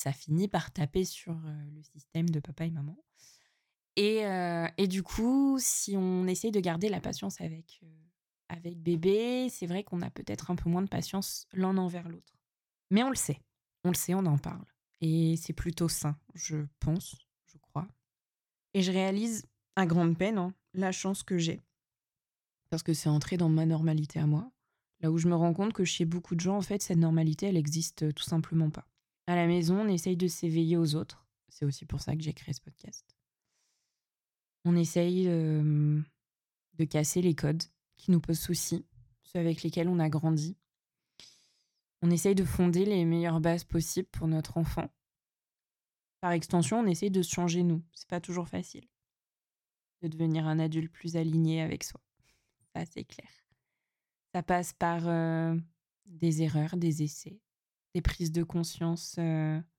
ça 0.01 0.13
finit 0.13 0.49
par 0.49 0.73
taper 0.73 1.05
sur 1.05 1.35
le 1.35 1.83
système 1.83 2.31
de 2.31 2.41
papa 2.41 2.65
et 2.65 2.71
maman. 2.71 2.97
Et, 3.97 4.23
et, 4.79 4.87
du 4.89 5.03
coup, 5.03 5.59
si 5.61 5.95
on 5.95 6.27
essaye 6.27 6.53
de 6.53 6.61
garder 6.61 6.89
la 6.89 7.01
patience 7.01 7.41
avec, 7.43 7.83
avec 8.49 8.79
bébé, 8.79 9.49
c'est 9.51 9.67
vrai 9.67 9.85
qu'on 9.85 10.01
a 10.01 10.09
peut-être 10.09 10.51
un 10.51 10.57
peu 10.57 10.71
moins 10.71 10.81
de 10.81 10.89
patience 10.89 11.47
l'un 11.53 11.77
envers 11.77 12.09
l'autre. 12.09 12.39
Mais 12.91 13.03
on 13.03 13.11
le 13.11 13.17
sait. 13.17 13.41
On 13.85 13.91
le 13.91 13.95
sait, 13.95 14.15
on 14.15 14.25
en 14.25 14.39
parle. 14.39 14.65
Et 15.03 15.37
c'est 15.37 15.53
plutôt 15.53 15.89
sain, 15.89 16.17
je 16.35 16.59
pense, 16.79 17.17
je 17.47 17.59
crois. 17.59 17.87
Et 18.73 18.83
je 18.83 18.93
réalise, 18.93 19.47
à 19.77 19.85
grande 19.85 20.17
peine, 20.17 20.39
hein, 20.39 20.55
la 20.73 20.93
chance 20.93 21.23
que 21.23 21.37
j'ai. 21.37 21.61
Parce 22.71 22.83
que 22.83 22.95
c'est 22.95 23.09
entré 23.09 23.37
dans 23.37 23.49
ma 23.51 23.67
normalité 23.67 24.19
à 24.19 24.27
moi. 24.27 24.51
Là 25.01 25.11
où 25.11 25.19
je 25.19 25.29
me 25.29 25.35
rends 25.35 25.55
compte 25.55 25.73
que 25.75 25.85
chez 25.85 26.07
beaucoup 26.07 26.35
de 26.35 26.41
gens, 26.41 26.57
en 26.57 26.63
fait, 26.63 26.83
cette 26.83 26.99
normalité, 26.99 27.47
elle 27.47 27.57
existe 27.57 28.15
tout 28.15 28.25
simplement 28.25 28.71
pas. 28.71 28.87
À 29.31 29.37
la 29.37 29.47
maison, 29.47 29.83
on 29.83 29.87
essaye 29.87 30.17
de 30.17 30.27
s'éveiller 30.27 30.77
aux 30.77 30.97
autres. 30.97 31.25
C'est 31.51 31.65
aussi 31.65 31.87
pour 31.87 32.01
ça 32.01 32.17
que 32.17 32.21
j'ai 32.21 32.33
créé 32.33 32.53
ce 32.53 32.61
podcast. 32.61 33.15
On 34.65 34.75
essaye 34.75 35.27
de 35.27 36.05
casser 36.85 37.23
les 37.23 37.37
codes 37.37 37.63
qui 37.97 38.11
nous 38.11 38.21
posent 38.21 38.41
souci, 38.41 38.85
ceux 39.23 39.39
avec 39.39 39.63
lesquels 39.63 39.89
on 39.89 40.01
a 40.01 40.09
grandi, 40.09 40.57
on 42.03 42.11
essaye 42.11 42.35
de 42.35 42.43
fonder 42.43 42.85
les 42.85 43.05
meilleures 43.05 43.41
bases 43.41 43.63
possibles 43.63 44.09
pour 44.09 44.27
notre 44.27 44.57
enfant. 44.57 44.91
Par 46.21 46.33
extension, 46.33 46.81
on 46.81 46.87
essaye 46.87 47.13
de 47.13 47.23
se 47.23 47.33
changer 47.33 47.63
nous. 47.63 47.85
C'est 47.93 48.09
pas 48.09 48.21
toujours 48.21 48.49
facile. 48.49 48.89
De 50.03 50.09
devenir 50.09 50.49
un 50.49 50.59
adulte 50.59 50.91
plus 50.91 51.17
aligné 51.17 51.61
avec 51.63 51.85
soi. 51.85 52.01
Ça, 52.75 52.85
c'est 52.85 53.05
clair. 53.05 53.31
Ça 54.35 54.43
passe 54.43 54.73
par 54.73 55.03
des 56.07 56.43
erreurs, 56.43 56.77
des 56.77 57.05
essais, 57.05 57.41
des 57.95 58.03
prises 58.03 58.33
de 58.33 58.43
conscience 58.43 59.19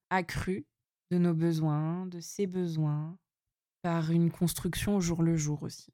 accrues 0.10 0.65
de 1.12 1.17
nos 1.17 1.34
besoins, 1.34 2.06
de 2.08 2.19
ses 2.19 2.47
besoins, 2.47 3.17
par 3.82 4.12
une 4.12 4.32
construction 4.32 4.95
au 4.95 5.02
jour 5.02 5.24
le 5.24 5.36
jour 5.36 5.63
aussi. 5.63 5.93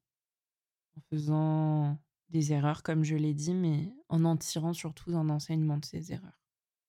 En 0.95 1.01
faisant 1.10 1.99
des 2.30 2.51
erreurs, 2.51 2.84
comme 2.84 3.03
je 3.03 3.15
l'ai 3.15 3.34
dit, 3.34 3.53
mais 3.53 3.93
en 4.10 4.25
en 4.25 4.38
tirant 4.38 4.73
surtout 4.73 5.15
un 5.15 5.30
enseignement 5.30 5.77
de 5.77 5.86
ces 5.86 6.12
erreurs. 6.12 6.39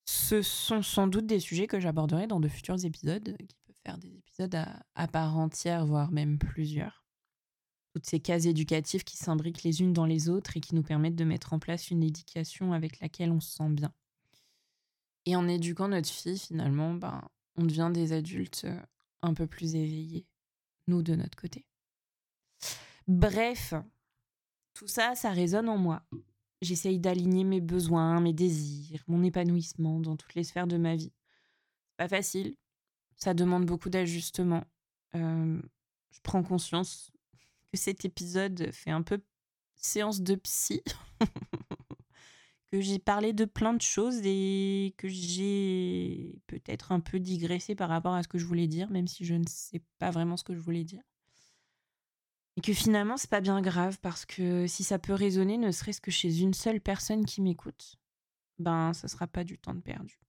Ce 0.07 0.43
sont 0.43 0.83
sans 0.83 1.07
doute 1.07 1.27
des 1.27 1.41
sujets 1.41 1.67
que 1.67 1.81
j'aborderai 1.81 2.27
dans 2.27 2.41
de 2.41 2.49
futurs 2.49 2.85
épisodes, 2.85 3.37
qui 3.37 3.57
peuvent 3.67 3.81
faire 3.85 3.99
des 3.99 4.17
épisodes 4.17 4.55
à, 4.95 5.09
part 5.09 5.37
entière, 5.37 5.87
voire 5.87 6.11
même 6.11 6.39
plusieurs. 6.39 7.05
Toutes 7.95 8.07
ces 8.07 8.21
cases 8.21 8.47
éducatives 8.47 9.05
qui 9.05 9.17
s'imbriquent 9.17 9.63
les 9.63 9.81
unes 9.81 9.93
dans 9.93 10.07
les 10.07 10.29
autres 10.29 10.57
et 10.57 10.61
qui 10.61 10.75
nous 10.75 10.83
permettent 10.83 11.17
de 11.17 11.25
mettre 11.25 11.53
en 11.53 11.59
place 11.59 11.91
une 11.91 12.03
éducation 12.03 12.73
avec 12.73 13.01
laquelle 13.01 13.31
on 13.31 13.41
se 13.41 13.55
sent 13.55 13.69
bien. 13.71 13.93
Et 15.29 15.37
en 15.37 15.47
éduquant 15.47 15.89
notre 15.89 16.09
fille, 16.09 16.39
finalement, 16.39 16.95
ben, 16.95 17.23
on 17.57 17.65
devient 17.67 17.91
des 17.93 18.15
adultes 18.15 18.63
euh, 18.65 18.81
un 19.21 19.35
peu 19.35 19.47
plus 19.47 19.75
éveillés, 19.75 20.27
nous 20.87 21.03
de 21.03 21.15
notre 21.15 21.37
côté. 21.37 21.67
Bref, 23.07 23.75
tout 24.73 24.89
ça, 24.89 25.15
ça 25.17 25.29
résonne 25.29 25.69
en 25.69 25.77
moi. 25.77 26.03
J'essaye 26.63 26.99
d'aligner 26.99 27.45
mes 27.45 27.61
besoins, 27.61 28.23
mes 28.23 28.33
désirs, 28.33 29.05
mon 29.07 29.23
épanouissement 29.23 30.01
dans 30.01 30.17
toutes 30.17 30.35
les 30.35 30.45
sphères 30.45 30.67
de 30.67 30.79
ma 30.79 30.97
vie. 30.97 31.13
Pas 31.99 32.09
facile. 32.09 32.57
Ça 33.17 33.35
demande 33.35 33.67
beaucoup 33.67 33.91
d'ajustements. 33.91 34.65
Euh, 35.15 35.61
je 36.11 36.21
prends 36.23 36.43
conscience 36.43 37.13
que 37.71 37.77
cet 37.79 38.07
épisode 38.07 38.73
fait 38.73 38.93
un 38.93 39.03
peu 39.03 39.21
séance 39.75 40.23
de 40.23 40.37
psy. 40.37 40.81
que 42.71 42.81
j'ai 42.81 42.99
parlé 42.99 43.33
de 43.33 43.45
plein 43.45 43.73
de 43.73 43.83
choses 43.83 44.21
et 44.25 44.95
que 44.99 45.09
j'ai 45.09 46.39
peut-être 46.47 46.93
un 46.93 47.01
peu 47.01 47.19
digressé 47.19 47.75
par 47.75 47.89
rapport 47.89 48.15
à 48.15 48.23
ce 48.23 48.29
que 48.29 48.39
je 48.39 48.45
voulais 48.45 48.67
dire, 48.67 48.91
même 48.91 49.07
si 49.07 49.25
je 49.25 49.35
ne 49.35 49.47
sais 49.47 49.83
pas 49.99 50.11
vraiment 50.11 50.37
ce 50.37 50.45
que 50.45 50.55
je 50.55 50.61
voulais 50.61 50.85
dire. 50.85 51.03
Et 52.57 52.61
que 52.61 52.73
finalement, 52.73 53.17
c'est 53.17 53.31
pas 53.31 53.41
bien 53.41 53.61
grave 53.63 53.99
parce 54.03 54.27
que 54.27 54.67
si 54.67 54.85
ça 54.85 54.99
peut 54.99 55.15
résonner, 55.15 55.57
ne 55.59 55.71
serait-ce 55.71 56.01
que 56.01 56.11
chez 56.11 56.41
une 56.41 56.55
seule 56.55 56.81
personne 56.81 57.25
qui 57.25 57.41
m'écoute, 57.41 57.97
ben, 58.59 58.93
ce 58.93 59.09
sera 59.09 59.27
pas 59.27 59.45
du 59.45 59.59
temps 59.59 59.75
de 59.75 59.81
perdu. 59.81 60.21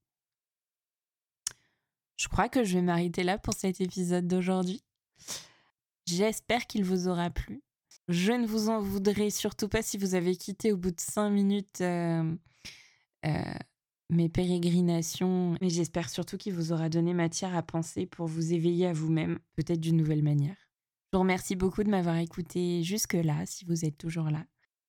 Je 2.17 2.28
crois 2.28 2.49
que 2.49 2.63
je 2.63 2.75
vais 2.75 2.82
m'arrêter 2.82 3.23
là 3.23 3.38
pour 3.38 3.54
cet 3.54 3.82
épisode 3.82 4.28
d'aujourd'hui. 4.28 4.84
J'espère 6.06 6.67
qu'il 6.67 6.84
vous 6.84 7.08
aura 7.08 7.30
plu. 7.30 7.63
Je 8.10 8.32
ne 8.32 8.48
vous 8.48 8.69
en 8.69 8.82
voudrais 8.82 9.30
surtout 9.30 9.67
pas 9.67 9.84
si 9.84 10.00
vous 10.00 10.15
avez 10.15 10.36
quitté 10.36 10.74
au 10.74 10.78
bout 10.78 10.89
de 10.89 11.00
cinq 11.00 11.30
minutes 11.30 11.82
euh, 11.82 12.36
euh, 13.24 13.54
mes 14.10 14.30
pérégrinations, 14.30 15.56
mais 15.62 15.69
j'espère 15.69 16.10
surtout 16.10 16.36
qu'il 16.36 16.54
vous 16.56 16.74
aura 16.74 16.89
donné 16.89 17.13
matière 17.13 17.56
à 17.56 17.62
penser 17.62 18.08
pour 18.08 18.26
vous 18.26 18.52
éveiller 18.52 18.88
à 18.88 18.93
vous-même, 18.93 19.38
peut-être 19.56 19.80
d'une 19.80 19.98
nouvelle 19.98 20.24
manière. 20.24 20.56
Je 21.13 21.17
vous 21.17 21.22
remercie 21.22 21.56
beaucoup 21.56 21.84
de 21.84 21.89
m'avoir 21.91 22.17
écouté 22.17 22.82
jusque-là, 22.82 23.45
si 23.45 23.63
vous 23.65 23.86
êtes 23.86 24.00
toujours 24.00 24.32
là. 24.32 24.43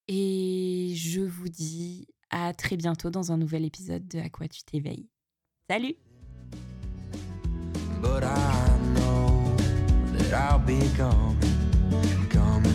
Et 0.08 0.94
je 0.96 1.20
vous 1.20 1.50
dis 1.50 2.06
à 2.30 2.54
très 2.54 2.78
bientôt 2.78 3.10
dans 3.10 3.32
un 3.32 3.36
nouvel 3.36 3.66
épisode 3.66 4.08
de 4.08 4.18
À 4.18 4.30
quoi 4.30 4.48
tu 4.48 4.62
t'éveilles. 4.62 5.10
Salut 5.68 5.94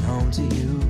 home 0.06 0.30
to 0.32 0.42
you. 0.42 0.82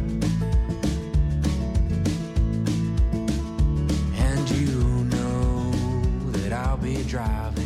And 4.17 4.49
you 4.51 5.05
know 5.15 5.71
that 6.31 6.51
I'll 6.51 6.77
be 6.77 7.03
driving. 7.03 7.64